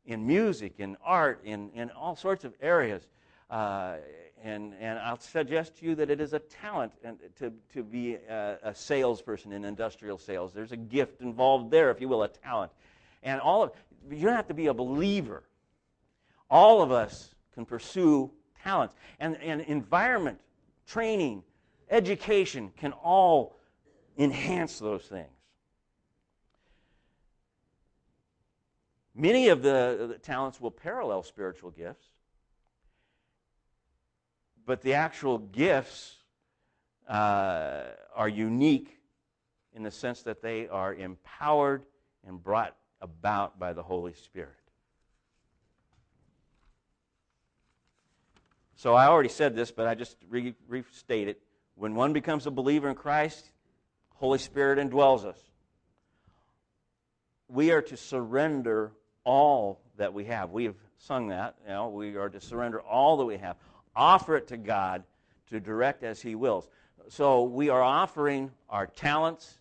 in 0.05 0.27
music, 0.27 0.75
in 0.79 0.97
art, 1.05 1.41
in, 1.45 1.71
in 1.71 1.91
all 1.91 2.15
sorts 2.15 2.45
of 2.45 2.55
areas. 2.61 3.07
Uh, 3.51 3.97
and, 4.43 4.75
and 4.81 4.99
I'll 4.99 5.19
suggest 5.19 5.79
to 5.79 5.87
you 5.87 5.95
that 5.97 6.11
it 6.11 6.21
is 6.21 6.33
a 6.33 6.39
talent 6.39 6.93
to, 7.39 7.53
to 7.75 7.83
be 7.83 8.15
a, 8.15 8.59
a, 8.63 8.75
salesperson 8.75 9.53
in 9.53 9.65
industrial 9.65 10.19
sales. 10.19 10.53
There's 10.53 10.73
a 10.73 10.77
gift 10.77 11.21
involved 11.21 11.71
there, 11.71 11.91
if 11.91 12.01
you 12.01 12.09
will, 12.09 12.23
a 12.23 12.29
talent. 12.29 12.71
And 13.27 13.41
all 13.41 13.65
of 13.65 13.73
you 14.09 14.25
don't 14.25 14.37
have 14.37 14.47
to 14.47 14.55
be 14.55 14.69
a 14.69 14.75
believer. 14.75 15.43
All 16.49 16.81
of 16.81 16.93
us 16.93 17.35
can 17.55 17.67
pursue 17.67 18.31
talents. 18.63 18.95
And, 19.19 19.37
and 19.43 19.63
environment, 19.63 20.39
training, 20.87 21.43
education 21.91 22.73
can 22.77 22.93
all 22.93 23.57
enhance 24.17 24.79
those 24.79 25.03
things. 25.03 25.27
Many 29.13 29.49
of 29.49 29.61
the, 29.61 30.07
the 30.09 30.19
talents 30.19 30.61
will 30.61 30.71
parallel 30.71 31.25
spiritual 31.25 31.73
gifts, 31.73 32.07
but 34.65 34.83
the 34.83 34.95
actual 34.95 35.39
gifts 35.39 36.15
uh, 37.09 37.87
are 38.15 38.29
unique 38.29 39.01
in 39.75 39.83
the 39.83 39.91
sense 39.91 40.23
that 40.23 40.43
they 40.43 40.69
are 40.69 40.95
empowered 40.95 41.83
and 42.25 42.41
brought 42.41 42.77
about 43.01 43.59
by 43.59 43.73
the 43.73 43.83
Holy 43.83 44.15
Spirit. 44.15 44.55
So 48.77 48.95
I 48.95 49.07
already 49.07 49.31
said 49.31 49.57
this, 49.57 49.71
but 49.71 49.87
I 49.87 49.95
just 49.95 50.17
re- 50.29 50.55
restate 50.69 51.29
it. 51.29 51.41
When 51.77 51.95
one 51.95 52.13
becomes 52.13 52.47
a 52.47 52.51
believer 52.51 52.89
in 52.89 52.95
Christ, 52.95 53.51
Holy 54.17 54.39
Spirit 54.39 54.79
indwells 54.79 55.25
us. 55.25 55.39
We 57.49 57.71
are 57.71 57.83
to 57.83 57.97
surrender 57.97 58.93
all 59.25 59.81
that 59.97 60.13
we 60.13 60.25
have. 60.27 60.51
We 60.51 60.65
have 60.65 60.75
sung 60.99 61.29
that. 61.29 61.57
You 61.65 61.73
know, 61.73 61.89
we 61.89 62.17
are 62.17 62.29
to 62.29 62.41
surrender 62.41 62.81
all 62.81 63.17
that 63.19 63.25
we 63.25 63.39
have, 63.39 63.57
offer 63.95 64.37
it 64.37 64.49
to 64.49 64.57
God 64.57 65.05
to 65.51 65.61
direct 65.61 66.03
as 66.03 66.21
He 66.21 66.35
wills. 66.35 66.69
So 67.09 67.45
we 67.45 67.69
are 67.69 67.83
offering 67.83 68.51
our 68.69 68.87
talents, 68.87 69.59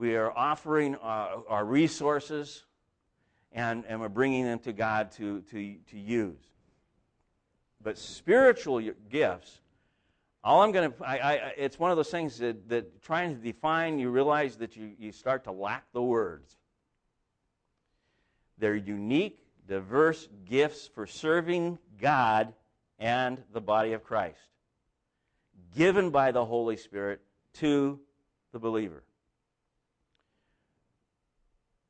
we 0.00 0.16
are 0.16 0.32
offering 0.32 0.96
our, 0.96 1.42
our 1.46 1.64
resources, 1.64 2.64
and, 3.52 3.84
and 3.86 4.00
we're 4.00 4.08
bringing 4.08 4.44
them 4.44 4.58
to 4.60 4.72
God 4.72 5.12
to, 5.12 5.42
to, 5.50 5.76
to 5.90 5.98
use. 5.98 6.40
But 7.82 7.98
spiritual 7.98 8.80
gifts, 9.10 9.60
all 10.42 10.62
I'm 10.62 10.72
going 10.72 10.90
to, 10.90 11.52
it's 11.58 11.78
one 11.78 11.90
of 11.90 11.98
those 11.98 12.10
things 12.10 12.38
that, 12.38 12.66
that 12.70 13.02
trying 13.02 13.36
to 13.36 13.42
define, 13.42 13.98
you 13.98 14.08
realize 14.08 14.56
that 14.56 14.74
you, 14.74 14.92
you 14.98 15.12
start 15.12 15.44
to 15.44 15.52
lack 15.52 15.84
the 15.92 16.02
words. 16.02 16.56
They're 18.56 18.74
unique, 18.74 19.38
diverse 19.68 20.28
gifts 20.46 20.88
for 20.88 21.06
serving 21.06 21.78
God 22.00 22.54
and 22.98 23.42
the 23.52 23.60
body 23.60 23.92
of 23.92 24.02
Christ, 24.02 24.40
given 25.76 26.08
by 26.08 26.32
the 26.32 26.44
Holy 26.46 26.78
Spirit 26.78 27.20
to 27.54 28.00
the 28.52 28.58
believer. 28.58 29.02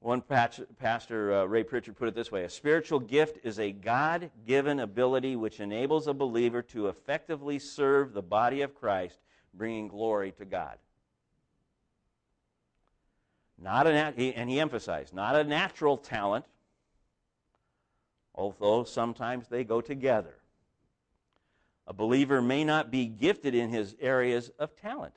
One 0.00 0.22
pastor, 0.22 1.34
uh, 1.34 1.44
Ray 1.44 1.62
Pritchard, 1.62 1.96
put 1.96 2.08
it 2.08 2.14
this 2.14 2.32
way 2.32 2.44
A 2.44 2.48
spiritual 2.50 3.00
gift 3.00 3.44
is 3.44 3.58
a 3.58 3.70
God 3.70 4.30
given 4.46 4.80
ability 4.80 5.36
which 5.36 5.60
enables 5.60 6.06
a 6.06 6.14
believer 6.14 6.62
to 6.62 6.88
effectively 6.88 7.58
serve 7.58 8.12
the 8.12 8.22
body 8.22 8.62
of 8.62 8.74
Christ, 8.74 9.18
bringing 9.52 9.88
glory 9.88 10.32
to 10.32 10.44
God. 10.44 10.78
Not 13.58 13.86
a 13.86 13.92
nat- 13.92 14.18
and 14.18 14.48
he 14.48 14.58
emphasized, 14.58 15.12
not 15.14 15.36
a 15.36 15.44
natural 15.44 15.98
talent 15.98 16.46
although 18.40 18.84
sometimes 18.84 19.48
they 19.48 19.64
go 19.64 19.80
together. 19.80 20.34
A 21.86 21.92
believer 21.92 22.40
may 22.40 22.64
not 22.64 22.90
be 22.90 23.06
gifted 23.06 23.54
in 23.54 23.68
his 23.68 23.94
areas 24.00 24.50
of 24.58 24.74
talent. 24.76 25.14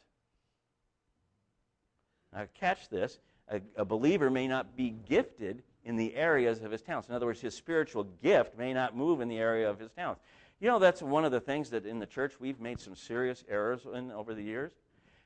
Now, 2.33 2.47
catch 2.53 2.89
this 2.89 3.19
a, 3.49 3.61
a 3.77 3.85
believer 3.85 4.29
may 4.29 4.47
not 4.47 4.75
be 4.75 4.95
gifted 5.07 5.63
in 5.85 5.95
the 5.95 6.15
areas 6.15 6.61
of 6.61 6.71
his 6.71 6.81
talents. 6.81 7.09
In 7.09 7.15
other 7.15 7.25
words, 7.25 7.41
his 7.41 7.55
spiritual 7.55 8.05
gift 8.21 8.57
may 8.57 8.73
not 8.73 8.95
move 8.95 9.21
in 9.21 9.27
the 9.27 9.37
area 9.37 9.69
of 9.69 9.79
his 9.79 9.91
talents. 9.91 10.21
You 10.59 10.69
know, 10.69 10.79
that's 10.79 11.01
one 11.01 11.25
of 11.25 11.31
the 11.31 11.41
things 11.41 11.69
that 11.71 11.85
in 11.85 11.99
the 11.99 12.05
church 12.05 12.39
we've 12.39 12.59
made 12.59 12.79
some 12.79 12.95
serious 12.95 13.43
errors 13.49 13.81
in 13.93 14.11
over 14.11 14.33
the 14.33 14.43
years. 14.43 14.71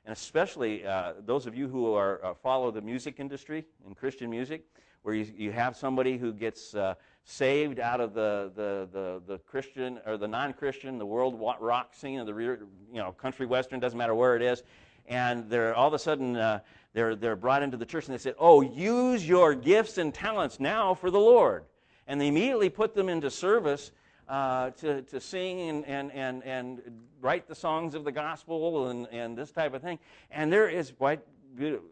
And 0.06 0.13
especially 0.13 0.86
uh, 0.86 1.13
those 1.25 1.45
of 1.45 1.56
you 1.56 1.67
who 1.67 1.93
are, 1.93 2.23
uh, 2.23 2.34
follow 2.34 2.71
the 2.71 2.82
music 2.82 3.19
industry 3.19 3.65
in 3.86 3.93
Christian 3.93 4.30
music, 4.30 4.63
where 5.03 5.13
you, 5.13 5.27
you 5.38 5.51
have 5.51 5.75
somebody 5.75 6.17
who 6.17 6.34
gets 6.34 6.73
uh, 6.73 6.95
saved 7.23 7.80
out 7.80 7.99
of 7.99 8.13
the, 8.13 8.51
the, 8.56 8.88
the, 8.91 9.21
the 9.27 9.38
Christian 9.39 9.99
or 10.06 10.17
the 10.17 10.27
non 10.27 10.53
Christian, 10.53 10.97
the 10.97 11.06
world 11.06 11.39
rock 11.60 11.93
scene, 11.93 12.19
or 12.19 12.25
the 12.25 12.34
you 12.34 12.67
know, 12.93 13.12
country 13.12 13.45
western, 13.45 13.80
doesn't 13.80 13.97
matter 13.97 14.15
where 14.15 14.36
it 14.36 14.41
is. 14.41 14.63
And 15.08 15.49
they're 15.49 15.75
all 15.75 15.88
of 15.88 15.93
a 15.93 15.99
sudden 15.99 16.36
uh, 16.36 16.60
they're, 16.97 17.15
they're 17.15 17.36
brought 17.36 17.62
into 17.62 17.77
the 17.77 17.86
church 17.86 18.07
and 18.07 18.13
they 18.15 18.17
said, 18.17 18.33
Oh, 18.39 18.62
use 18.62 19.27
your 19.27 19.53
gifts 19.53 19.99
and 19.99 20.12
talents 20.12 20.60
now 20.60 20.95
for 20.95 21.12
the 21.12 21.19
Lord. 21.19 21.63
And 22.07 22.19
they 22.19 22.27
immediately 22.27 22.71
put 22.71 22.95
them 22.95 23.07
into 23.07 23.29
service 23.29 23.91
uh, 24.27 24.71
to, 24.71 25.03
to 25.03 25.21
sing 25.21 25.69
and, 25.69 25.86
and, 25.86 26.12
and, 26.12 26.43
and 26.43 26.81
write 27.21 27.47
the 27.47 27.53
songs 27.53 27.93
of 27.93 28.03
the 28.03 28.12
gospel 28.12 28.88
and, 28.88 29.07
and 29.12 29.38
this 29.38 29.51
type 29.51 29.75
of 29.75 29.83
thing. 29.83 29.99
And 30.31 30.51
there 30.51 30.67
is 30.67 30.91
quite 30.91 31.19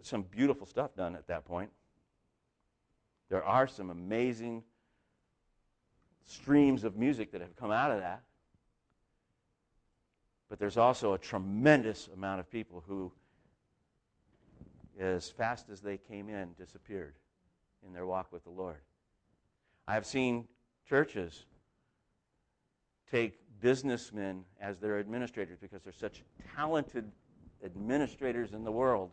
some 0.01 0.23
beautiful 0.23 0.65
stuff 0.65 0.95
done 0.95 1.15
at 1.15 1.27
that 1.27 1.45
point. 1.45 1.69
There 3.29 3.43
are 3.43 3.67
some 3.67 3.91
amazing 3.91 4.63
streams 6.25 6.83
of 6.83 6.97
music 6.97 7.31
that 7.33 7.41
have 7.41 7.55
come 7.55 7.69
out 7.69 7.91
of 7.91 7.99
that. 7.99 8.23
But 10.49 10.57
there's 10.57 10.77
also 10.77 11.13
a 11.13 11.19
tremendous 11.19 12.09
amount 12.11 12.39
of 12.39 12.49
people 12.49 12.83
who, 12.87 13.11
as 14.99 15.29
fast 15.29 15.69
as 15.69 15.81
they 15.81 15.97
came 15.97 16.29
in, 16.29 16.53
disappeared 16.57 17.15
in 17.85 17.93
their 17.93 18.05
walk 18.05 18.31
with 18.31 18.43
the 18.43 18.49
Lord. 18.49 18.81
I 19.87 19.93
have 19.93 20.05
seen 20.05 20.47
churches 20.87 21.45
take 23.11 23.39
businessmen 23.61 24.43
as 24.59 24.79
their 24.79 24.99
administrators 24.99 25.59
because 25.61 25.81
they're 25.83 25.93
such 25.93 26.23
talented 26.55 27.11
administrators 27.63 28.53
in 28.53 28.63
the 28.63 28.71
world 28.71 29.11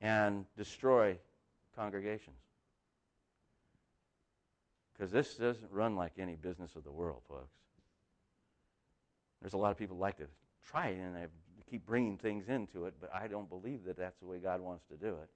and 0.00 0.44
destroy 0.56 1.16
congregations. 1.76 2.36
Because 4.92 5.10
this 5.10 5.34
doesn't 5.34 5.70
run 5.70 5.96
like 5.96 6.12
any 6.18 6.36
business 6.36 6.76
of 6.76 6.84
the 6.84 6.90
world, 6.90 7.22
folks. 7.28 7.54
There's 9.40 9.54
a 9.54 9.58
lot 9.58 9.70
of 9.72 9.78
people 9.78 9.96
like 9.96 10.18
to 10.18 10.26
try 10.64 10.88
it 10.88 10.98
and 10.98 11.16
they 11.16 11.26
keep 11.72 11.86
bringing 11.86 12.18
things 12.18 12.48
into 12.48 12.84
it, 12.84 12.92
but 13.00 13.10
I 13.14 13.28
don't 13.28 13.48
believe 13.48 13.84
that 13.86 13.96
that's 13.96 14.18
the 14.20 14.26
way 14.26 14.36
God 14.36 14.60
wants 14.60 14.84
to 14.90 14.94
do 14.94 15.08
it. 15.08 15.30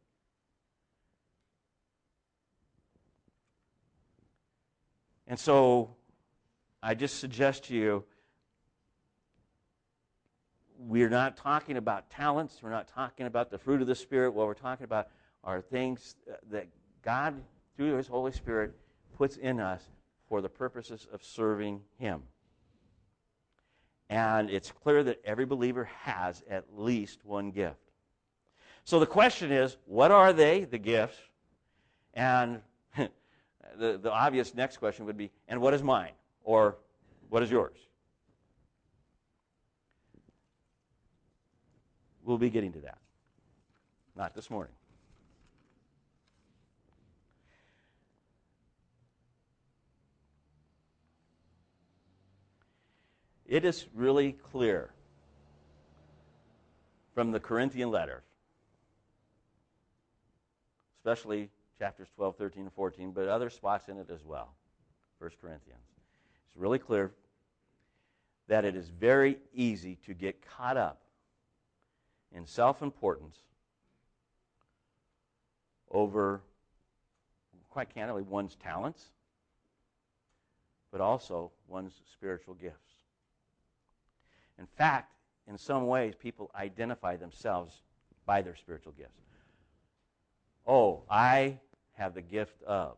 And 5.27 5.39
so 5.41 5.97
I 6.83 6.95
just 6.95 7.21
suggest 7.21 7.65
to 7.65 7.75
you 7.75 8.05
we're 10.79 11.09
not 11.09 11.39
talking 11.39 11.79
about 11.79 12.11
talents, 12.11 12.59
we're 12.63 12.69
not 12.69 12.87
talking 12.87 13.27
about 13.27 13.51
the 13.51 13.57
fruit 13.57 13.81
of 13.81 13.87
the 13.87 13.95
Spirit. 13.95 14.35
What 14.35 14.47
we're 14.47 14.53
talking 14.53 14.85
about 14.85 15.09
are 15.43 15.63
things 15.63 16.17
that 16.51 16.67
God, 17.03 17.41
through 17.79 17.97
His 17.97 18.07
Holy 18.07 18.33
Spirit, 18.33 18.77
puts 19.17 19.39
in 19.39 19.59
us 19.59 19.83
for 20.29 20.43
the 20.43 20.51
purposes 20.51 21.07
of 21.11 21.25
serving 21.25 21.81
Him. 21.99 22.25
And 24.09 24.51
it's 24.51 24.71
clear 24.71 25.03
that 25.05 25.21
every 25.25 25.47
believer 25.47 25.85
has 26.03 26.43
at 26.49 26.65
least 26.77 27.25
one 27.25 27.51
gift. 27.51 27.81
So 28.85 29.01
the 29.01 29.07
question 29.07 29.51
is 29.51 29.77
what 29.87 30.11
are 30.11 30.33
they, 30.33 30.65
the 30.65 30.79
gifts? 30.79 31.19
And 32.15 32.61
the, 32.97 33.99
the 33.99 34.13
obvious 34.13 34.55
next 34.55 34.77
question 34.77 35.07
would 35.07 35.17
be 35.17 35.31
and 35.49 35.61
what 35.61 35.75
is 35.75 35.83
mine? 35.83 36.13
Or 36.45 36.77
what 37.29 37.43
is 37.43 37.51
yours? 37.51 37.77
We'll 42.23 42.39
be 42.39 42.51
getting 42.51 42.73
to 42.73 42.81
that. 42.81 42.99
Not 44.17 44.35
this 44.35 44.51
morning. 44.51 44.73
It 53.49 53.65
is 53.65 53.87
really 53.95 54.33
clear 54.33 54.91
from 57.15 57.31
the 57.31 57.39
Corinthian 57.39 57.91
letters, 57.91 58.25
especially 60.99 61.51
chapters 61.79 62.09
12, 62.17 62.37
13, 62.37 62.63
and 62.65 62.73
14, 62.73 63.13
but 63.13 63.29
other 63.29 63.49
spots 63.49 63.89
in 63.89 63.99
it 63.99 64.11
as 64.11 64.25
well. 64.25 64.55
1 65.19 65.31
Corinthians 65.41 65.81
It's 66.49 66.57
really 66.57 66.79
clear 66.79 67.13
that 68.49 68.65
it 68.65 68.75
is 68.75 68.89
very 68.89 69.39
easy 69.55 69.97
to 70.07 70.15
get 70.15 70.45
caught 70.47 70.77
up 70.77 71.01
in 72.33 72.47
self 72.47 72.83
importance 72.83 73.39
over, 75.91 76.43
quite 77.71 77.95
candidly, 77.95 78.23
one's 78.23 78.57
talents, 78.57 79.05
but 80.91 81.01
also 81.01 81.53
one's 81.69 82.01
spiritual 82.13 82.55
gifts. 82.55 82.96
In 84.67 84.77
fact, 84.77 85.13
in 85.49 85.57
some 85.57 85.87
ways, 85.87 86.15
people 86.15 86.51
identify 86.55 87.17
themselves 87.17 87.83
by 88.27 88.43
their 88.43 88.57
spiritual 88.57 88.93
gifts. 88.93 89.23
Oh, 90.67 91.05
I 91.09 91.61
have 91.95 92.15
the 92.15 92.23
gift 92.23 92.63
of 92.65 92.97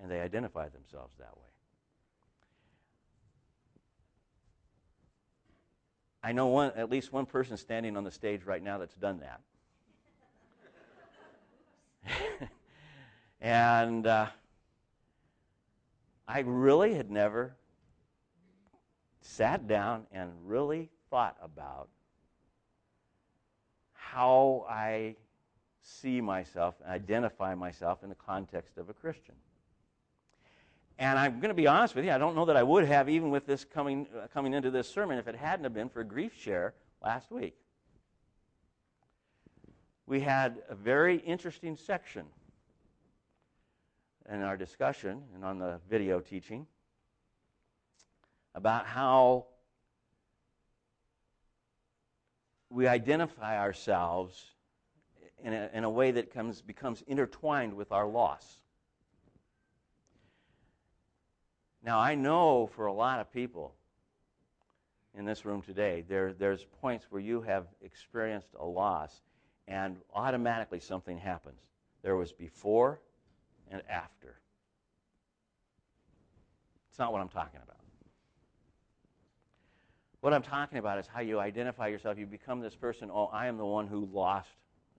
and 0.00 0.10
they 0.10 0.20
identify 0.20 0.68
themselves 0.68 1.14
that 1.18 1.34
way. 1.36 1.42
I 6.22 6.32
know 6.32 6.48
one, 6.48 6.72
at 6.76 6.90
least 6.90 7.12
one 7.12 7.26
person 7.26 7.56
standing 7.56 7.96
on 7.96 8.04
the 8.04 8.10
stage 8.10 8.44
right 8.44 8.62
now 8.62 8.78
that's 8.78 8.96
done 8.96 9.20
that. 9.20 9.40
and 13.40 14.06
uh, 14.06 14.26
I 16.26 16.40
really 16.40 16.94
had 16.94 17.10
never 17.10 17.56
sat 19.24 19.66
down 19.66 20.06
and 20.12 20.30
really 20.44 20.90
thought 21.10 21.36
about 21.42 21.88
how 23.92 24.66
I 24.68 25.16
see 25.80 26.20
myself 26.20 26.74
and 26.82 26.92
identify 26.92 27.54
myself 27.54 28.02
in 28.02 28.10
the 28.10 28.14
context 28.14 28.78
of 28.78 28.90
a 28.90 28.92
Christian. 28.92 29.34
And 30.98 31.18
I'm 31.18 31.40
going 31.40 31.48
to 31.48 31.54
be 31.54 31.66
honest 31.66 31.94
with 31.94 32.04
you, 32.04 32.12
I 32.12 32.18
don't 32.18 32.36
know 32.36 32.44
that 32.44 32.56
I 32.56 32.62
would 32.62 32.84
have, 32.84 33.08
even 33.08 33.30
with 33.30 33.46
this 33.46 33.64
coming, 33.64 34.06
uh, 34.16 34.28
coming 34.32 34.54
into 34.54 34.70
this 34.70 34.88
sermon, 34.88 35.18
if 35.18 35.26
it 35.26 35.34
hadn't 35.34 35.64
have 35.64 35.74
been 35.74 35.88
for 35.88 36.04
GriefShare 36.04 36.72
last 37.02 37.32
week. 37.32 37.56
We 40.06 40.20
had 40.20 40.62
a 40.68 40.74
very 40.74 41.16
interesting 41.16 41.76
section 41.76 42.26
in 44.30 44.42
our 44.42 44.56
discussion 44.56 45.22
and 45.34 45.44
on 45.44 45.58
the 45.58 45.80
video 45.88 46.20
teaching 46.20 46.66
about 48.54 48.86
how 48.86 49.46
we 52.70 52.86
identify 52.86 53.58
ourselves 53.58 54.44
in 55.42 55.52
a, 55.52 55.70
in 55.72 55.84
a 55.84 55.90
way 55.90 56.10
that 56.10 56.32
comes, 56.32 56.62
becomes 56.62 57.02
intertwined 57.06 57.74
with 57.74 57.92
our 57.92 58.06
loss. 58.06 58.60
Now, 61.82 62.00
I 62.00 62.14
know 62.14 62.66
for 62.74 62.86
a 62.86 62.92
lot 62.92 63.20
of 63.20 63.30
people 63.30 63.74
in 65.16 65.24
this 65.24 65.44
room 65.44 65.60
today, 65.60 66.02
there, 66.08 66.32
there's 66.32 66.64
points 66.80 67.06
where 67.10 67.20
you 67.20 67.42
have 67.42 67.66
experienced 67.82 68.48
a 68.58 68.64
loss 68.64 69.20
and 69.68 69.96
automatically 70.14 70.80
something 70.80 71.18
happens. 71.18 71.60
There 72.02 72.16
was 72.16 72.32
before 72.32 73.00
and 73.70 73.82
after. 73.88 74.36
It's 76.90 76.98
not 76.98 77.12
what 77.12 77.20
I'm 77.20 77.28
talking 77.28 77.60
about. 77.62 77.83
What 80.24 80.32
I'm 80.32 80.40
talking 80.40 80.78
about 80.78 80.98
is 80.98 81.06
how 81.06 81.20
you 81.20 81.38
identify 81.38 81.88
yourself. 81.88 82.16
You 82.16 82.24
become 82.24 82.60
this 82.60 82.74
person, 82.74 83.10
oh, 83.12 83.26
I 83.26 83.46
am 83.46 83.58
the 83.58 83.66
one 83.66 83.86
who 83.86 84.08
lost, 84.10 84.48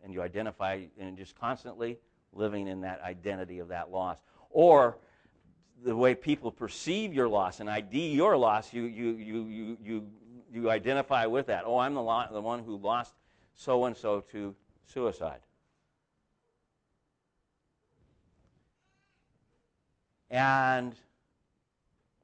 and 0.03 0.13
you 0.13 0.21
identify 0.21 0.81
and 0.99 1.17
just 1.17 1.35
constantly 1.39 1.97
living 2.31 2.67
in 2.67 2.81
that 2.81 3.01
identity 3.01 3.57
of 3.57 3.69
that 3.69 3.89
loss. 3.89 4.19
Or 4.51 4.99
the 5.83 5.95
way 5.95 6.13
people 6.13 6.51
perceive 6.51 7.11
your 7.11 7.27
loss 7.27 7.59
and 7.59 7.67
ID 7.67 8.13
your 8.13 8.37
loss, 8.37 8.71
you, 8.71 8.83
you, 8.83 9.15
you, 9.15 9.47
you, 9.47 9.77
you, 9.83 10.07
you 10.53 10.69
identify 10.69 11.25
with 11.25 11.47
that. 11.47 11.63
Oh, 11.65 11.79
I'm 11.79 11.95
the, 11.95 12.03
lo- 12.03 12.27
the 12.31 12.39
one 12.39 12.63
who 12.63 12.77
lost 12.77 13.15
so 13.55 13.85
and 13.85 13.97
so 13.97 14.23
to 14.31 14.53
suicide. 14.85 15.39
And 20.29 20.93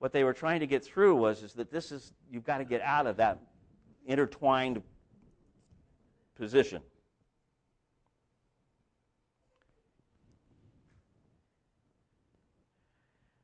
what 0.02 0.12
they 0.12 0.24
were 0.24 0.34
trying 0.34 0.62
to 0.62 0.66
get 0.66 0.84
through 0.84 1.16
was 1.16 1.44
is 1.44 1.54
that 1.54 1.70
this 1.70 1.92
is 1.92 2.12
you've 2.32 2.44
got 2.44 2.58
to 2.58 2.66
get 2.66 2.82
out 2.82 3.06
of 3.06 3.18
that 3.18 3.38
intertwined 4.08 4.82
position. 6.34 6.82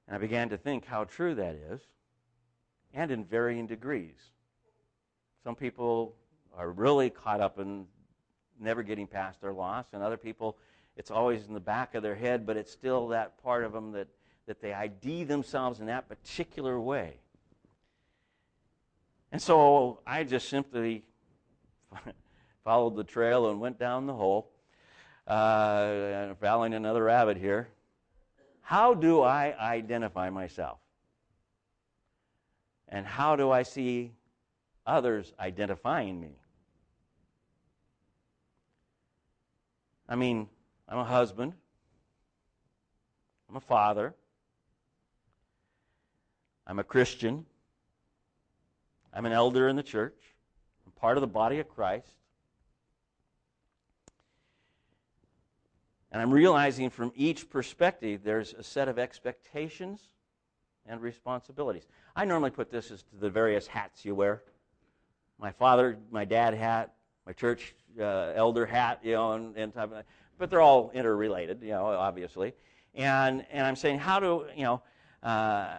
And 0.08 0.16
I 0.16 0.18
began 0.18 0.50
to 0.50 0.58
think 0.58 0.84
how 0.84 1.04
true 1.04 1.36
that 1.36 1.54
is, 1.54 1.80
and 2.92 3.12
in 3.12 3.24
varying 3.24 3.68
degrees. 3.68 4.18
Some 5.44 5.54
people 5.54 6.16
are 6.58 6.72
really 6.72 7.12
caught 7.12 7.40
up 7.40 7.60
in 7.60 7.86
never 8.60 8.82
getting 8.82 9.06
past 9.06 9.42
their 9.42 9.54
loss, 9.54 9.86
and 9.94 10.02
other 10.02 10.18
people, 10.18 10.58
it's 10.96 11.12
always 11.12 11.46
in 11.46 11.54
the 11.54 11.60
back 11.60 11.94
of 11.94 12.02
their 12.02 12.16
head, 12.16 12.48
but 12.48 12.58
it's 12.58 12.72
still 12.72 13.10
that 13.10 13.38
part 13.44 13.64
of 13.64 13.74
them 13.74 13.92
that, 13.92 14.08
that 14.48 14.62
they 14.62 14.74
ID 14.74 15.26
themselves 15.26 15.80
in 15.82 15.86
that 15.88 16.08
particular 16.08 16.80
way. 16.80 17.20
And 19.32 19.42
so 19.42 20.00
I 20.08 20.24
just 20.24 20.48
simply 20.48 21.04
followed 22.64 22.96
the 22.96 23.04
trail 23.04 23.50
and 23.50 23.60
went 23.60 23.78
down 23.78 24.08
the 24.08 24.14
hole, 24.14 24.50
uh, 25.28 26.34
following 26.40 26.74
another 26.74 27.04
rabbit 27.04 27.38
here. 27.38 27.68
How 28.62 28.94
do 28.94 29.22
I 29.22 29.54
identify 29.60 30.30
myself? 30.30 30.80
And 32.90 33.06
how 33.06 33.36
do 33.36 33.52
I 33.52 33.64
see 33.64 34.14
others 34.86 35.34
identifying 35.40 36.22
me? 36.22 36.40
I 40.08 40.16
mean, 40.16 40.48
I'm 40.88 41.00
a 41.00 41.04
husband, 41.04 41.52
I'm 43.50 43.58
a 43.58 43.62
father, 43.62 44.16
I'm 46.68 46.80
a 46.80 46.84
Christian. 46.84 47.46
I'm 49.14 49.26
an 49.26 49.32
elder 49.32 49.70
in 49.70 49.78
the 49.78 49.84
church. 49.84 50.36
I'm 50.86 50.92
part 50.92 51.16
of 51.16 51.22
the 51.22 51.28
body 51.28 51.60
of 51.60 51.70
Christ. 51.70 52.12
And 56.12 56.22
I'm 56.22 56.32
realizing 56.32 56.90
from 56.90 57.14
each 57.16 57.50
perspective 57.50 58.22
there's 58.24 58.54
a 58.54 58.64
set 58.64 58.90
of 58.90 59.00
expectations 59.00 60.02
and 60.86 61.02
responsibilities. 61.02 61.88
I 62.18 62.26
normally 62.26 62.52
put 62.52 62.70
this 62.70 62.92
as 62.92 63.04
to 63.04 63.16
the 63.16 63.30
various 63.30 63.66
hats 63.66 64.04
you 64.04 64.14
wear. 64.14 64.44
My 65.40 65.52
father, 65.52 65.98
my 66.12 66.26
dad 66.26 66.54
hat, 66.54 66.96
my 67.26 67.32
church 67.32 67.76
uh, 68.00 68.34
elder 68.36 68.66
hat, 68.66 69.00
you 69.04 69.14
know, 69.14 69.34
and, 69.34 69.56
and 69.56 69.74
type 69.74 69.92
of, 69.94 70.04
but 70.38 70.50
they're 70.50 70.62
all 70.62 70.92
interrelated, 70.94 71.62
you 71.62 71.70
know, 71.70 71.86
obviously. 71.86 72.54
And 72.94 73.46
and 73.52 73.66
I'm 73.66 73.76
saying, 73.76 74.00
how 74.00 74.20
do 74.20 74.46
you 74.56 74.64
know? 74.64 74.82
Uh, 75.24 75.76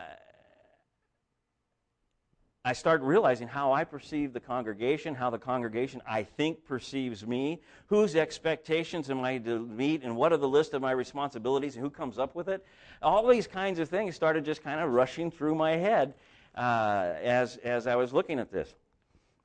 I 2.65 2.73
start 2.73 3.01
realizing 3.03 3.49
how 3.49 3.73
I 3.73 3.85
perceive 3.85 4.33
the 4.33 4.41
congregation, 4.41 5.15
how 5.15 5.31
the 5.31 5.39
congregation, 5.39 6.03
I 6.07 6.25
think, 6.25 6.65
perceives 6.67 7.27
me, 7.27 7.63
whose 7.87 8.17
expectations 8.17 9.11
am 9.11 9.21
I 9.21 9.39
to 9.39 9.61
meet, 9.61 10.03
and 10.03 10.17
what 10.17 10.33
are 10.33 10.37
the 10.37 10.49
list 10.49 10.75
of 10.75 10.83
my 10.83 10.91
responsibilities, 10.91 11.77
and 11.77 11.85
who 11.85 11.91
comes 11.91 12.19
up 12.19 12.35
with 12.35 12.49
it. 12.49 12.65
All 13.01 13.27
these 13.27 13.47
kinds 13.47 13.79
of 13.79 13.89
things 13.89 14.17
started 14.17 14.45
just 14.45 14.63
kind 14.63 14.81
of 14.81 14.91
rushing 14.91 15.31
through 15.31 15.55
my 15.55 15.77
head 15.77 16.15
uh, 16.57 17.15
as, 17.23 17.57
as 17.59 17.87
I 17.87 17.95
was 17.97 18.13
looking 18.13 18.39
at 18.41 18.51
this. 18.51 18.75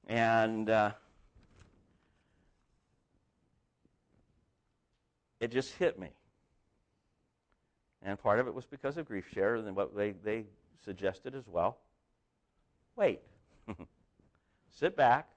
And 0.08 0.70
uh, 0.70 0.92
it 5.40 5.52
just 5.52 5.74
hit 5.76 6.00
me. 6.00 6.10
And 8.02 8.20
part 8.20 8.40
of 8.40 8.48
it 8.48 8.54
was 8.54 8.66
because 8.66 8.98
of 8.98 9.08
GriefShare 9.08 9.66
and 9.66 9.76
what 9.76 9.96
they, 9.96 10.12
they 10.12 10.46
suggested 10.84 11.36
as 11.36 11.48
well. 11.48 11.78
Wait. 12.96 13.22
Sit 14.72 14.96
back. 14.96 15.28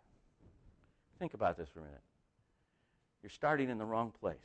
Think 1.18 1.34
about 1.34 1.57
this 1.57 1.68
for 1.68 1.80
a 1.80 1.82
minute. 1.82 2.00
You're 3.22 3.30
starting 3.30 3.70
in 3.70 3.78
the 3.78 3.84
wrong 3.84 4.12
place. 4.20 4.36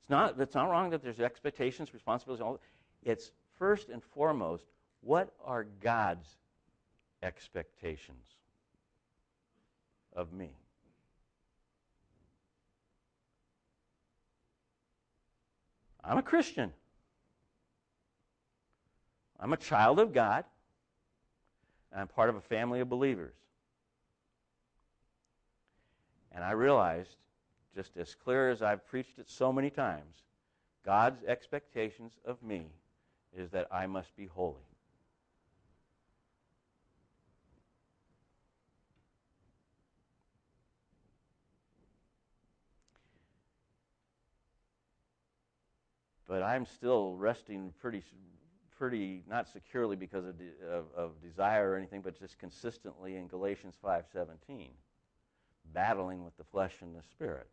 It's 0.00 0.10
not, 0.10 0.40
it's 0.40 0.54
not 0.54 0.70
wrong 0.70 0.90
that 0.90 1.02
there's 1.02 1.20
expectations, 1.20 1.92
responsibilities, 1.92 2.42
all. 2.42 2.60
It's 3.02 3.30
first 3.58 3.90
and 3.90 4.02
foremost, 4.02 4.64
what 5.02 5.34
are 5.44 5.64
God's 5.80 6.36
expectations 7.22 8.24
of 10.14 10.32
me? 10.32 10.50
I'm 16.02 16.18
a 16.18 16.22
Christian. 16.22 16.72
I'm 19.38 19.52
a 19.52 19.56
child 19.56 19.98
of 19.98 20.12
God. 20.12 20.44
I'm 21.94 22.08
part 22.08 22.28
of 22.28 22.36
a 22.36 22.40
family 22.40 22.80
of 22.80 22.88
believers. 22.88 23.34
And 26.32 26.44
I 26.44 26.52
realized, 26.52 27.16
just 27.74 27.96
as 27.96 28.14
clear 28.14 28.50
as 28.50 28.62
I've 28.62 28.86
preached 28.86 29.18
it 29.18 29.28
so 29.28 29.52
many 29.52 29.70
times, 29.70 30.22
God's 30.84 31.22
expectations 31.24 32.12
of 32.24 32.42
me 32.42 32.66
is 33.36 33.50
that 33.50 33.68
I 33.72 33.86
must 33.86 34.14
be 34.16 34.26
holy. 34.26 34.56
But 46.26 46.42
I'm 46.42 46.66
still 46.66 47.16
resting 47.16 47.72
pretty 47.80 48.02
pretty 48.78 49.22
not 49.28 49.48
securely 49.48 49.96
because 49.96 50.24
of, 50.24 50.38
de, 50.38 50.50
of, 50.70 50.84
of, 50.96 51.22
desire 51.22 51.70
or 51.70 51.76
anything, 51.76 52.00
but 52.00 52.18
just 52.18 52.38
consistently 52.38 53.16
in 53.16 53.26
Galatians 53.26 53.74
5:17, 53.84 54.68
battling 55.72 56.24
with 56.24 56.36
the 56.36 56.44
flesh 56.44 56.74
and 56.80 56.94
the 56.94 57.02
spirit, 57.02 57.48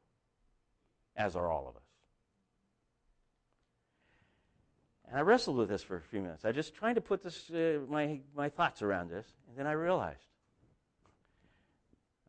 as 1.16 1.36
are 1.36 1.52
all 1.52 1.68
of 1.68 1.76
us. 1.76 1.82
And 5.08 5.18
I 5.18 5.22
wrestled 5.22 5.58
with 5.58 5.70
this 5.70 5.84
for 5.84 5.98
a 5.98 6.02
few 6.02 6.22
minutes. 6.22 6.46
I 6.46 6.52
just 6.52 6.76
trying 6.76 6.96
to 6.96 7.02
put 7.02 7.22
this 7.22 7.50
uh, 7.50 7.80
my 7.90 8.22
my 8.36 8.50
thoughts 8.50 8.82
around 8.82 9.10
this, 9.10 9.28
and 9.48 9.58
then 9.58 9.68
I 9.68 9.72
realized 9.72 10.28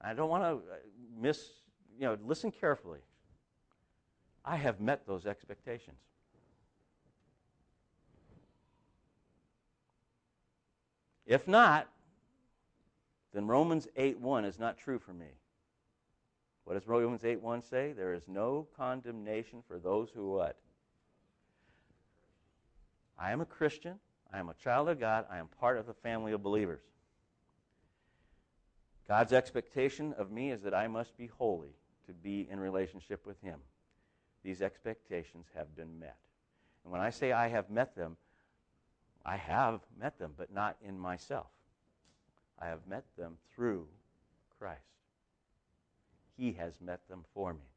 I 0.01 0.15
don't 0.15 0.31
want 0.31 0.43
to 0.43 0.49
uh, 0.49 0.77
miss. 1.19 1.43
You 1.99 2.07
know, 2.07 2.19
listen 2.25 2.51
carefully. 2.51 3.01
I 4.45 4.57
have 4.57 4.81
met 4.81 5.07
those 5.07 5.27
expectations. 5.27 5.99
If 11.27 11.49
not, 11.49 11.89
then 13.33 13.47
Romans 13.47 13.89
8:1 13.97 14.45
is 14.45 14.59
not 14.59 14.79
true 14.79 14.99
for 14.99 15.13
me. 15.13 15.27
What 16.65 16.75
does 16.75 16.87
Romans 16.87 17.23
8:1 17.25 17.63
say? 17.63 17.93
There 17.93 18.15
is 18.15 18.27
no 18.29 18.69
condemnation 18.77 19.63
for 19.63 19.79
those 19.79 20.11
who 20.11 20.33
what? 20.33 20.57
I 23.19 23.33
am 23.33 23.41
a 23.41 23.47
Christian. 23.47 23.99
I 24.33 24.39
am 24.39 24.49
a 24.49 24.55
child 24.55 24.89
of 24.89 24.99
God. 24.99 25.27
I 25.31 25.39
am 25.39 25.49
part 25.49 25.79
of 25.79 25.87
the 25.87 25.95
family 25.95 26.33
of 26.33 26.43
believers. 26.43 26.83
God's 29.07 29.33
expectation 29.33 30.13
of 30.15 30.31
me 30.31 30.51
is 30.51 30.63
that 30.63 30.75
I 30.75 30.89
must 30.89 31.17
be 31.17 31.29
holy 31.29 31.77
to 32.07 32.13
be 32.13 32.49
in 32.51 32.59
relationship 32.59 33.25
with 33.25 33.41
Him. 33.41 33.61
These 34.43 34.63
expectations 34.63 35.47
have 35.55 35.75
been 35.77 35.99
met. 35.99 36.19
And 36.85 36.93
when 36.93 37.01
I 37.01 37.11
say 37.11 37.33
I 37.33 37.49
have 37.49 37.71
met 37.71 37.95
them, 37.95 38.17
I 39.27 39.37
have 39.39 39.81
met 40.01 40.19
them, 40.21 40.35
but 40.37 40.55
not 40.55 40.77
in 40.87 40.97
myself. 40.97 41.49
I 42.61 42.67
have 42.67 42.87
met 42.89 43.05
them 43.19 43.37
through 43.55 43.89
Christ. 44.57 44.81
He 46.37 46.53
has 46.53 46.81
met 46.81 47.01
them 47.09 47.25
for 47.35 47.53
me. 47.53 47.69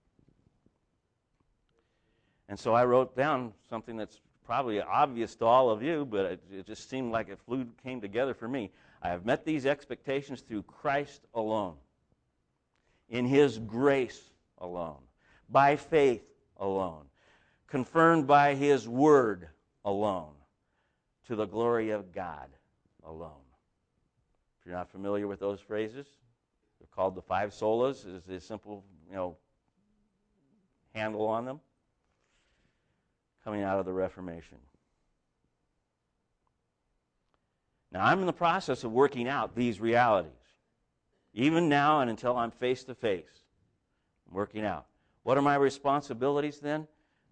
And 2.47 2.57
so 2.57 2.73
I 2.75 2.85
wrote 2.85 3.17
down 3.17 3.53
something 3.67 3.97
that's 3.97 4.21
probably 4.45 4.79
obvious 4.79 5.35
to 5.37 5.45
all 5.45 5.71
of 5.71 5.81
you, 5.81 6.05
but 6.05 6.25
it, 6.25 6.43
it 6.51 6.67
just 6.67 6.87
seemed 6.87 7.11
like 7.11 7.29
it 7.29 7.39
flew, 7.39 7.65
came 7.83 7.99
together 7.99 8.35
for 8.35 8.47
me. 8.47 8.71
I 9.01 9.09
have 9.09 9.25
met 9.25 9.43
these 9.43 9.65
expectations 9.65 10.41
through 10.41 10.63
Christ 10.63 11.21
alone, 11.33 11.75
in 13.09 13.25
His 13.25 13.57
grace 13.57 14.21
alone, 14.59 15.01
by 15.49 15.77
faith 15.77 16.23
alone, 16.57 17.05
confirmed 17.67 18.27
by 18.27 18.53
His 18.53 18.87
word 18.87 19.47
alone 19.83 20.33
to 21.29 21.35
the 21.35 21.45
glory 21.45 21.91
of 21.91 22.11
God 22.11 22.47
alone. 23.05 23.45
If 24.59 24.65
you're 24.65 24.75
not 24.75 24.89
familiar 24.89 25.27
with 25.27 25.39
those 25.39 25.59
phrases, 25.59 26.07
they're 26.79 26.87
called 26.93 27.13
the 27.13 27.21
five 27.21 27.51
solas. 27.51 28.03
Is 28.07 28.27
a 28.27 28.39
simple, 28.39 28.83
you 29.07 29.15
know, 29.15 29.37
handle 30.95 31.27
on 31.27 31.45
them 31.45 31.59
coming 33.43 33.61
out 33.61 33.77
of 33.77 33.85
the 33.85 33.93
Reformation. 33.93 34.57
Now, 37.91 38.05
I'm 38.05 38.21
in 38.21 38.25
the 38.25 38.33
process 38.33 38.83
of 38.83 38.91
working 38.91 39.27
out 39.27 39.55
these 39.55 39.79
realities. 39.79 40.31
Even 41.35 41.69
now 41.69 42.01
and 42.01 42.09
until 42.09 42.35
I'm 42.37 42.49
face 42.49 42.83
to 42.85 42.95
face, 42.95 43.43
I'm 44.27 44.33
working 44.33 44.65
out. 44.65 44.87
What 45.21 45.37
are 45.37 45.43
my 45.43 45.55
responsibilities 45.55 46.59
then? 46.59 46.87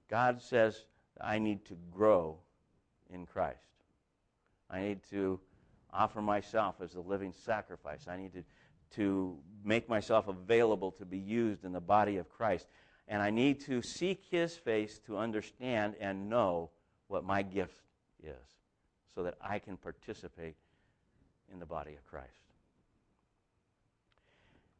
God 0.07 0.39
says 0.39 0.85
I 1.19 1.39
need 1.39 1.65
to 1.65 1.75
grow 1.91 2.37
in 3.11 3.25
Christ. 3.25 3.66
I 4.69 4.81
need 4.81 4.99
to 5.11 5.39
offer 5.93 6.21
myself 6.21 6.75
as 6.81 6.95
a 6.95 7.01
living 7.01 7.33
sacrifice. 7.33 8.07
I 8.07 8.17
need 8.17 8.33
to 8.33 8.43
to 8.95 9.37
make 9.63 9.89
myself 9.89 10.27
available 10.27 10.91
to 10.91 11.05
be 11.05 11.17
used 11.17 11.65
in 11.65 11.73
the 11.73 11.81
body 11.81 12.17
of 12.17 12.29
Christ. 12.29 12.67
And 13.07 13.21
I 13.21 13.29
need 13.29 13.61
to 13.65 13.81
seek 13.81 14.23
His 14.29 14.55
face 14.55 14.99
to 15.05 15.17
understand 15.17 15.95
and 15.99 16.29
know 16.29 16.69
what 17.07 17.23
my 17.23 17.41
gift 17.41 17.81
is 18.21 18.35
so 19.15 19.23
that 19.23 19.35
I 19.41 19.59
can 19.59 19.77
participate 19.77 20.55
in 21.51 21.59
the 21.59 21.65
body 21.65 21.93
of 21.93 22.05
Christ. 22.05 22.27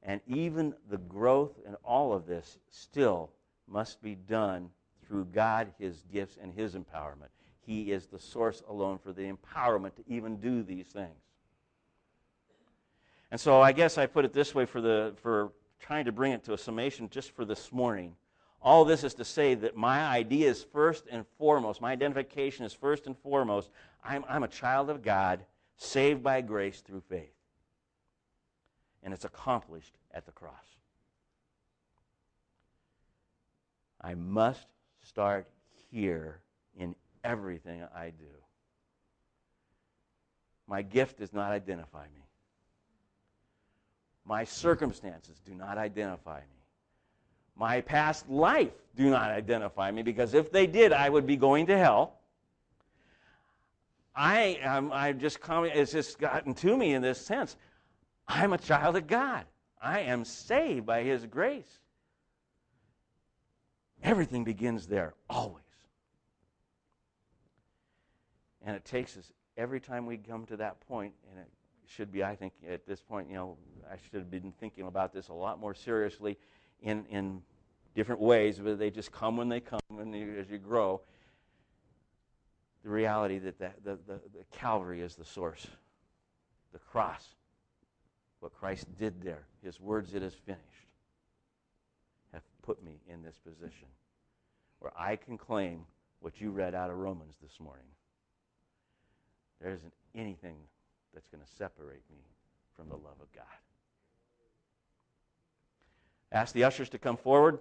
And 0.04 0.22
even 0.28 0.74
the 0.90 0.98
growth 0.98 1.60
in 1.66 1.76
all 1.84 2.14
of 2.14 2.28
this 2.28 2.60
still 2.70 3.32
must 3.68 4.02
be 4.02 4.16
done 4.16 4.70
through 5.06 5.26
God, 5.26 5.74
His 5.80 6.04
gifts, 6.14 6.38
and 6.42 6.54
His 6.54 6.76
empowerment. 6.76 7.32
He 7.68 7.92
is 7.92 8.08
the 8.08 8.18
source 8.18 8.64
alone 8.70 8.98
for 8.98 9.12
the 9.12 9.30
empowerment 9.30 9.96
to 9.96 10.04
even 10.08 10.38
do 10.38 10.64
these 10.64 10.88
things. 10.88 11.20
And 13.30 13.40
so 13.40 13.62
I 13.62 13.74
guess 13.74 13.98
I 13.98 14.06
put 14.06 14.24
it 14.24 14.32
this 14.32 14.56
way 14.56 14.66
for, 14.66 14.80
the, 14.80 15.14
for 15.22 15.52
trying 15.82 16.06
to 16.06 16.14
bring 16.14 16.32
it 16.32 16.46
to 16.46 16.54
a 16.54 16.58
summation 16.58 17.10
just 17.10 17.32
for 17.32 17.44
this 17.44 17.74
morning. 17.74 18.16
All 18.62 18.86
this 18.86 19.04
is 19.04 19.14
to 19.16 19.26
say 19.26 19.54
that 19.56 19.76
my 19.76 20.06
idea 20.06 20.50
is 20.50 20.64
first 20.64 21.08
and 21.12 21.26
foremost, 21.38 21.82
my 21.82 21.92
identification 21.92 22.66
is 22.66 22.74
first 22.74 23.06
and 23.06 23.18
foremost, 23.18 23.70
I'm, 24.02 24.24
I'm 24.30 24.44
a 24.44 24.48
child 24.48 24.90
of 24.90 25.04
God, 25.04 25.44
saved 25.76 26.24
by 26.24 26.40
grace 26.40 26.80
through 26.80 27.02
faith. 27.10 27.34
And 29.04 29.14
it's 29.14 29.26
accomplished 29.26 29.98
at 30.14 30.26
the 30.26 30.32
cross. 30.32 30.54
I 34.00 34.16
must 34.16 34.68
start 35.02 35.48
here 35.92 36.40
in 36.80 36.96
everything 37.24 37.84
I 37.96 38.10
do. 38.10 38.26
My 40.68 40.82
gift 40.82 41.20
does 41.20 41.34
not 41.34 41.52
identify 41.52 42.04
me. 42.04 42.22
My 44.26 44.44
circumstances 44.44 45.40
do 45.46 45.54
not 45.56 45.78
identify 45.78 46.40
me. 46.40 46.46
My 47.56 47.82
past 47.82 48.30
life 48.30 48.74
do 48.96 49.10
not 49.10 49.32
identify 49.32 49.90
me 49.92 50.04
because 50.04 50.34
if 50.34 50.52
they 50.52 50.68
did, 50.68 50.92
I 50.92 51.10
would 51.10 51.26
be 51.26 51.38
going 51.38 51.66
to 51.68 51.78
hell. 51.78 52.14
I 54.16 54.60
am 54.62 54.92
I 54.92 55.14
just 55.14 55.40
it's 55.48 55.92
just 55.92 56.20
gotten 56.20 56.54
to 56.56 56.76
me 56.76 56.96
in 56.96 57.02
this 57.02 57.24
sense. 57.24 57.56
I'm 58.28 58.54
a 58.54 58.58
child 58.58 58.98
of 58.98 59.08
God. 59.08 59.46
I 59.82 60.02
am 60.02 60.26
saved 60.26 60.86
by 60.86 61.04
his 61.04 61.26
grace. 61.26 61.80
Everything 64.04 64.44
begins 64.44 64.88
there, 64.88 65.14
always. 65.30 65.64
And 68.68 68.76
it 68.76 68.84
takes 68.84 69.16
us 69.16 69.32
every 69.56 69.80
time 69.80 70.06
we 70.06 70.18
come 70.18 70.46
to 70.48 70.58
that 70.58 70.82
point, 70.90 71.14
and 71.32 71.40
it 71.40 71.48
should 71.88 72.12
be, 72.12 72.22
I 72.22 72.36
think, 72.36 72.52
at 72.70 72.86
this 72.86 73.00
point, 73.00 73.30
you 73.30 73.36
know, 73.36 73.58
I 73.90 73.96
should 73.96 74.20
have 74.20 74.30
been 74.30 74.54
thinking 74.60 74.88
about 74.88 75.14
this 75.14 75.30
a 75.30 75.34
lot 75.34 75.58
more 75.58 75.74
seriously 75.74 76.38
in, 76.82 77.06
in 77.10 77.42
different 77.96 78.20
ways, 78.20 78.60
but 78.60 78.78
they 78.78 78.92
just 78.92 79.14
come 79.14 79.38
when 79.38 79.48
they 79.48 79.62
come 79.62 79.80
and 79.98 80.14
you, 80.14 80.36
as 80.38 80.50
you 80.50 80.58
grow. 80.58 81.00
The 82.84 82.90
reality 82.90 83.40
that 83.40 83.58
the, 83.58 83.72
the, 83.86 83.96
the, 84.06 84.20
the 84.34 84.44
Calvary 84.52 85.00
is 85.00 85.16
the 85.16 85.24
source, 85.24 85.66
the 86.74 86.80
cross, 86.80 87.24
what 88.42 88.54
Christ 88.54 88.86
did 89.00 89.22
there, 89.22 89.46
his 89.64 89.80
words, 89.80 90.14
it 90.14 90.22
is 90.22 90.34
finished, 90.34 90.62
have 92.34 92.44
put 92.64 92.84
me 92.84 93.00
in 93.08 93.24
this 93.24 93.38
position 93.38 93.88
where 94.80 94.92
I 95.00 95.16
can 95.16 95.38
claim 95.38 95.86
what 96.20 96.42
you 96.42 96.52
read 96.52 96.76
out 96.76 96.90
of 96.90 96.98
Romans 96.98 97.36
this 97.42 97.62
morning. 97.62 97.86
There 99.62 99.72
isn't 99.72 99.94
anything 100.16 100.58
that's 101.14 101.28
going 101.28 101.44
to 101.44 101.52
separate 101.56 102.04
me 102.12 102.24
from 102.76 102.90
the 102.90 102.96
love 102.96 103.20
of 103.22 103.32
God. 103.34 103.46
Ask 106.32 106.54
the 106.54 106.64
ushers 106.64 106.90
to 106.90 106.98
come 106.98 107.18
forward. 107.18 107.60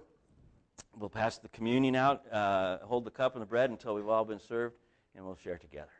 We'll 0.97 1.09
pass 1.09 1.37
the 1.37 1.49
communion 1.49 1.95
out, 1.95 2.31
uh, 2.31 2.79
hold 2.83 3.05
the 3.05 3.11
cup 3.11 3.33
and 3.33 3.41
the 3.41 3.45
bread 3.47 3.69
until 3.69 3.95
we've 3.95 4.07
all 4.07 4.25
been 4.25 4.39
served, 4.39 4.75
and 5.15 5.25
we'll 5.25 5.37
share 5.37 5.57
together. 5.57 5.91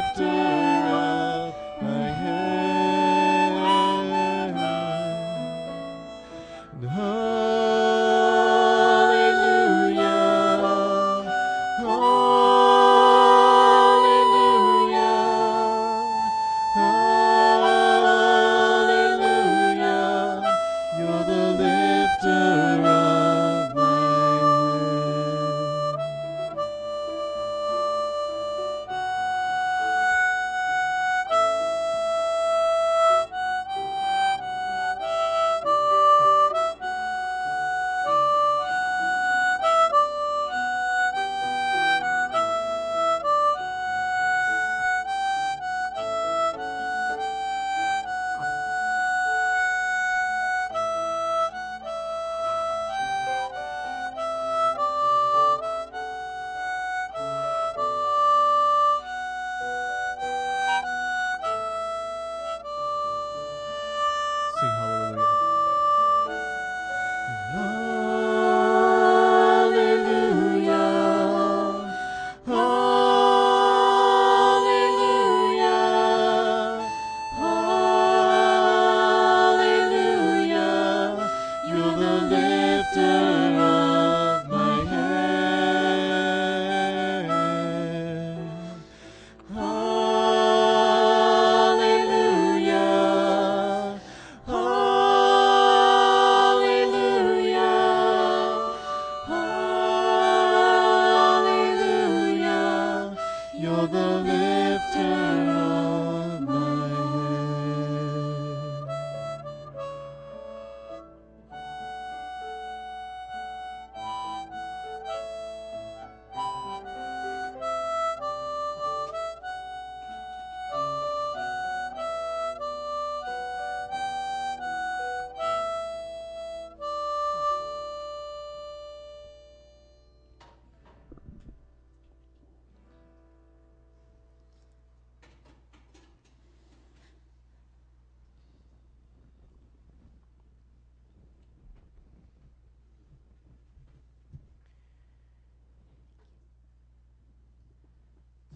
Lifter 0.00 0.29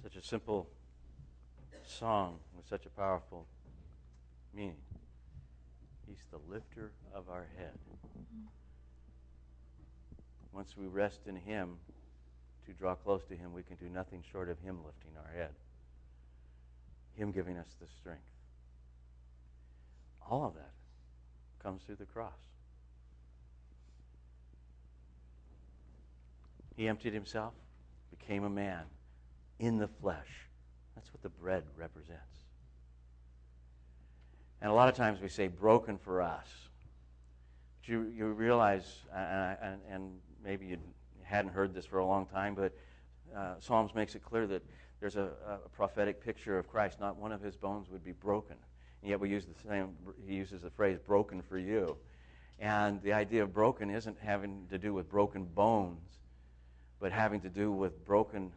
Such 0.05 0.17
a 0.17 0.23
simple 0.23 0.69
song 1.87 2.37
with 2.55 2.69
such 2.69 2.85
a 2.85 2.91
powerful 2.91 3.47
meaning. 4.55 4.77
He's 6.07 6.23
the 6.31 6.37
lifter 6.47 6.93
of 7.15 7.31
our 7.31 7.47
head. 7.57 7.73
Once 10.53 10.77
we 10.77 10.89
rest 10.89 11.21
in 11.27 11.37
Him, 11.37 11.79
to 12.67 12.75
draw 12.75 12.95
close 12.95 13.25
to 13.31 13.35
Him, 13.35 13.55
we 13.55 13.63
can 13.63 13.77
do 13.77 13.89
nothing 13.89 14.23
short 14.31 14.51
of 14.51 14.61
Him 14.61 14.85
lifting 14.85 15.13
our 15.17 15.33
head, 15.33 15.55
Him 17.15 17.33
giving 17.33 17.57
us 17.57 17.69
the 17.81 17.87
strength. 17.99 18.21
All 20.31 20.45
of 20.45 20.53
that 20.53 20.73
comes 21.63 21.83
through 21.83 21.97
the 21.97 22.05
cross. 22.05 22.33
He 26.77 26.89
emptied 26.89 27.15
Himself, 27.15 27.55
became 28.11 28.45
a 28.45 28.51
man 28.51 28.85
in 29.59 29.79
the 29.79 29.89
flesh. 29.89 30.49
That's 30.95 31.13
what 31.13 31.23
the 31.23 31.29
bread 31.29 31.65
represents. 31.77 32.21
And 34.61 34.71
a 34.71 34.75
lot 34.75 34.89
of 34.89 34.95
times 34.95 35.21
we 35.21 35.29
say 35.29 35.49
broken 35.49 35.99
for 35.99 36.23
us. 36.23 36.49
But 37.81 37.89
you, 37.89 38.13
you 38.17 38.27
realize, 38.27 38.87
and, 39.15 39.59
and, 39.61 39.81
and 39.91 40.13
maybe 40.43 40.67
you 40.67 40.79
hadn't 41.23 41.53
heard 41.53 41.75
this 41.75 41.85
for 41.85 41.99
a 41.99 42.07
long 42.07 42.27
time, 42.27 42.55
but 42.55 42.73
uh, 43.37 43.55
Psalms 43.59 43.95
makes 43.95 44.15
it 44.15 44.23
clear 44.23 44.47
that 44.47 44.63
there's 45.01 45.17
a, 45.17 45.31
a 45.47 45.69
prophetic 45.69 46.25
picture 46.25 46.59
of 46.59 46.69
Christ. 46.69 47.01
Not 47.01 47.17
one 47.17 47.33
of 47.33 47.43
his 47.43 47.57
bones 47.57 47.91
would 47.91 48.05
be 48.05 48.13
broken. 48.13 48.57
And 49.03 49.11
yet 49.11 49.21
we 49.21 49.29
use 49.29 49.45
the 49.45 49.69
same, 49.69 49.91
he 50.27 50.35
uses 50.35 50.63
the 50.63 50.71
phrase 50.71 50.99
broken 50.99 51.43
for 51.43 51.59
you. 51.59 51.97
And 52.59 53.03
the 53.03 53.13
idea 53.13 53.43
of 53.43 53.53
broken 53.53 53.91
isn't 53.91 54.17
having 54.19 54.67
to 54.71 54.79
do 54.79 54.95
with 54.95 55.11
broken 55.11 55.45
bones, 55.45 56.21
but 57.01 57.13
having 57.13 57.41
to 57.43 57.51
do 57.51 57.71
with 57.71 58.03
broken 58.07 58.53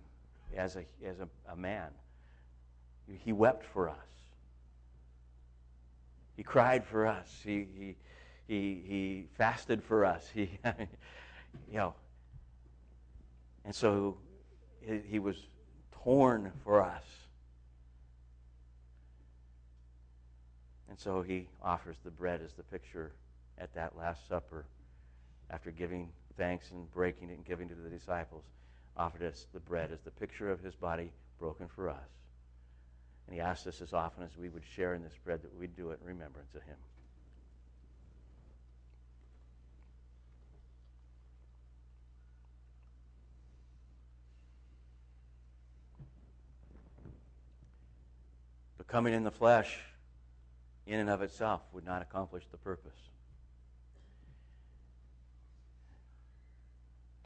as 0.55 0.75
a, 0.75 0.85
as 1.05 1.19
a, 1.19 1.27
a 1.51 1.55
man. 1.55 1.89
He 3.23 3.31
wept 3.31 3.63
for 3.65 3.89
us. 3.89 3.95
He 6.35 6.43
cried 6.43 6.85
for 6.85 7.07
us. 7.07 7.27
He, 7.43 7.67
he, 7.77 7.95
he, 8.47 8.81
he 8.87 9.27
fasted 9.37 9.83
for 9.83 10.05
us. 10.05 10.29
He, 10.33 10.59
you 11.71 11.77
know, 11.77 11.93
and 13.65 13.73
so 13.73 14.17
he, 14.81 14.99
he 15.07 15.19
was 15.19 15.35
torn 16.03 16.51
for 16.63 16.81
us. 16.81 17.03
And 20.89 20.99
so 20.99 21.21
he 21.21 21.47
offers 21.61 21.97
the 22.03 22.11
bread 22.11 22.41
as 22.43 22.53
the 22.53 22.63
picture 22.63 23.11
at 23.57 23.73
that 23.75 23.97
Last 23.97 24.27
Supper 24.27 24.65
after 25.49 25.71
giving 25.71 26.09
thanks 26.37 26.71
and 26.71 26.91
breaking 26.93 27.29
it 27.29 27.33
and 27.33 27.45
giving 27.45 27.67
to 27.69 27.75
the 27.75 27.89
disciples 27.89 28.43
offered 28.97 29.23
us 29.23 29.45
the 29.53 29.59
bread 29.59 29.91
as 29.91 30.01
the 30.01 30.11
picture 30.11 30.51
of 30.51 30.59
his 30.59 30.75
body 30.75 31.11
broken 31.39 31.67
for 31.67 31.89
us. 31.89 32.09
And 33.27 33.35
he 33.35 33.41
asked 33.41 33.67
us 33.67 33.81
as 33.81 33.93
often 33.93 34.23
as 34.23 34.37
we 34.37 34.49
would 34.49 34.63
share 34.75 34.93
in 34.93 35.03
this 35.03 35.17
bread 35.23 35.41
that 35.43 35.55
we'd 35.57 35.75
do 35.75 35.91
it 35.91 35.99
in 36.01 36.07
remembrance 36.07 36.55
of 36.55 36.63
him. 36.63 36.77
But 48.77 48.87
coming 48.87 49.13
in 49.13 49.23
the 49.23 49.31
flesh, 49.31 49.77
in 50.85 50.99
and 50.99 51.09
of 51.09 51.21
itself, 51.21 51.61
would 51.73 51.85
not 51.85 52.01
accomplish 52.01 52.45
the 52.49 52.57
purpose. 52.57 52.97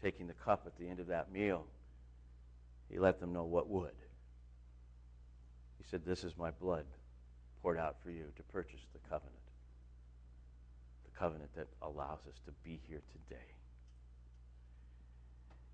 Taking 0.02 0.28
the 0.28 0.34
cup 0.34 0.64
at 0.66 0.78
the 0.78 0.88
end 0.88 1.00
of 1.00 1.08
that 1.08 1.32
meal, 1.32 1.66
he 2.90 3.00
let 3.00 3.20
them 3.20 3.34
know 3.34 3.44
what 3.44 3.70
would. 3.70 3.96
He 5.78 5.84
said, 5.90 6.06
This 6.06 6.24
is 6.24 6.38
my 6.38 6.52
blood 6.52 6.86
poured 7.62 7.78
out 7.78 7.98
for 8.04 8.12
you 8.12 8.26
to 8.36 8.44
purchase 8.44 8.82
the 8.94 9.00
covenant. 9.10 9.36
The 11.06 11.18
covenant 11.18 11.56
that 11.56 11.68
allows 11.82 12.20
us 12.28 12.40
to 12.46 12.52
be 12.64 12.80
here 12.88 13.02
today. 13.12 13.44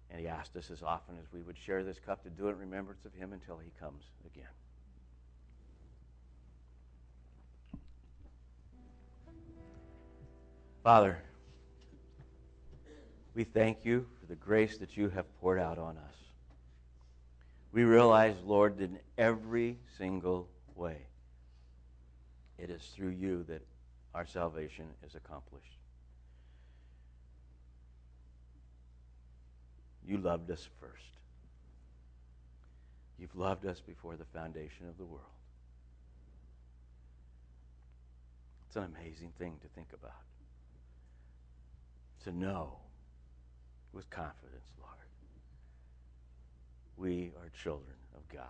And 0.10 0.20
he 0.20 0.28
asked 0.28 0.56
us 0.56 0.70
as 0.72 0.84
often 0.84 1.16
as 1.20 1.32
we 1.34 1.42
would 1.42 1.58
share 1.58 1.84
this 1.84 2.00
cup 2.00 2.24
to 2.24 2.30
do 2.30 2.48
it 2.48 2.52
in 2.52 2.60
remembrance 2.60 3.04
of 3.06 3.14
him 3.14 3.34
until 3.34 3.58
he 3.58 3.72
comes 3.80 4.04
again. 4.26 4.46
Father, 10.84 11.22
we 13.38 13.44
thank 13.44 13.86
you 13.86 14.04
for 14.20 14.26
the 14.26 14.36
grace 14.36 14.80
that 14.80 14.98
you 14.98 15.10
have 15.10 15.26
poured 15.40 15.60
out 15.60 15.78
on 15.78 15.96
us. 15.96 16.16
We 17.72 17.84
realize, 17.84 18.34
Lord, 18.44 18.82
in 18.82 18.98
every 19.16 19.78
single 20.00 20.50
way, 20.74 20.98
it 22.58 22.72
is 22.72 22.82
through 22.96 23.12
you 23.12 23.46
that 23.48 23.62
our 24.16 24.26
salvation 24.26 24.88
is 25.06 25.14
accomplished. 25.14 25.78
You 30.04 30.18
loved 30.18 30.50
us 30.50 30.68
first. 30.82 31.04
You've 33.20 33.36
loved 33.36 33.68
us 33.68 33.80
before 33.82 34.16
the 34.16 34.26
foundation 34.26 34.90
of 34.90 34.98
the 34.98 35.06
world. 35.06 35.22
It's 38.66 38.78
an 38.78 38.86
amazing 38.98 39.32
thing 39.38 39.58
to 39.62 39.68
think 39.76 39.90
about. 39.94 40.24
To 42.24 42.32
know 42.32 42.78
with 43.98 44.10
confidence, 44.12 44.68
Lord. 44.80 44.94
We 46.98 47.32
are 47.42 47.50
children 47.50 47.96
of 48.16 48.22
God. 48.32 48.44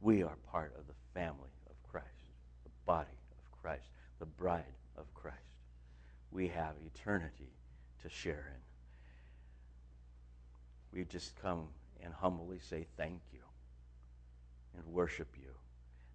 We 0.00 0.22
are 0.22 0.36
part 0.52 0.72
of 0.78 0.86
the 0.86 0.94
family 1.14 1.50
of 1.68 1.74
Christ, 1.90 2.06
the 2.62 2.70
body 2.86 3.18
of 3.32 3.60
Christ, 3.60 3.88
the 4.20 4.26
bride 4.26 4.62
of 4.96 5.12
Christ. 5.14 5.36
We 6.30 6.46
have 6.46 6.74
eternity 6.86 7.50
to 8.04 8.08
share 8.08 8.52
in. 8.54 8.60
We 10.96 11.04
just 11.04 11.34
come 11.42 11.66
and 12.04 12.14
humbly 12.14 12.60
say 12.60 12.86
thank 12.96 13.20
you 13.32 13.40
and 14.76 14.86
worship 14.94 15.34
you. 15.36 15.50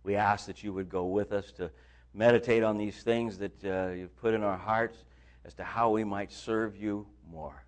We 0.04 0.16
ask 0.16 0.46
that 0.46 0.64
you 0.64 0.72
would 0.72 0.88
go 0.88 1.04
with 1.08 1.34
us 1.34 1.52
to 1.54 1.70
meditate 2.14 2.64
on 2.64 2.78
these 2.78 3.04
things 3.04 3.38
that 3.40 3.66
uh, 3.66 3.92
you've 3.92 4.16
put 4.16 4.34
in 4.34 4.42
our 4.42 4.58
hearts 4.58 5.04
as 5.48 5.54
to 5.56 5.64
how 5.64 5.90
we 5.90 6.04
might 6.04 6.32
serve 6.32 6.76
you 6.76 7.08
more 7.32 7.64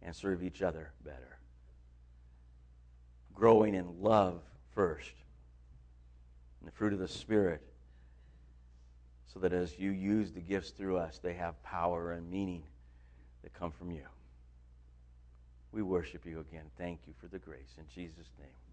and 0.00 0.16
serve 0.16 0.42
each 0.42 0.62
other 0.62 0.90
better. 1.04 1.38
Growing 3.34 3.74
in 3.74 4.02
love 4.02 4.40
first, 4.74 5.12
and 6.60 6.66
the 6.66 6.72
fruit 6.72 6.92
of 6.92 6.98
the 6.98 7.06
Spirit 7.06 7.62
so 9.32 9.40
that 9.40 9.52
as 9.52 9.78
you 9.78 9.90
use 9.90 10.32
the 10.32 10.40
gifts 10.40 10.70
through 10.70 10.96
us, 10.98 11.18
they 11.22 11.34
have 11.34 11.62
power 11.62 12.12
and 12.12 12.30
meaning 12.30 12.62
that 13.42 13.54
come 13.54 13.70
from 13.70 13.90
you. 13.90 14.04
We 15.72 15.82
worship 15.82 16.26
you 16.26 16.40
again. 16.40 16.66
Thank 16.76 17.00
you 17.06 17.14
for 17.18 17.28
the 17.28 17.38
grace. 17.38 17.74
In 17.78 17.84
Jesus' 17.94 18.28
name. 18.38 18.71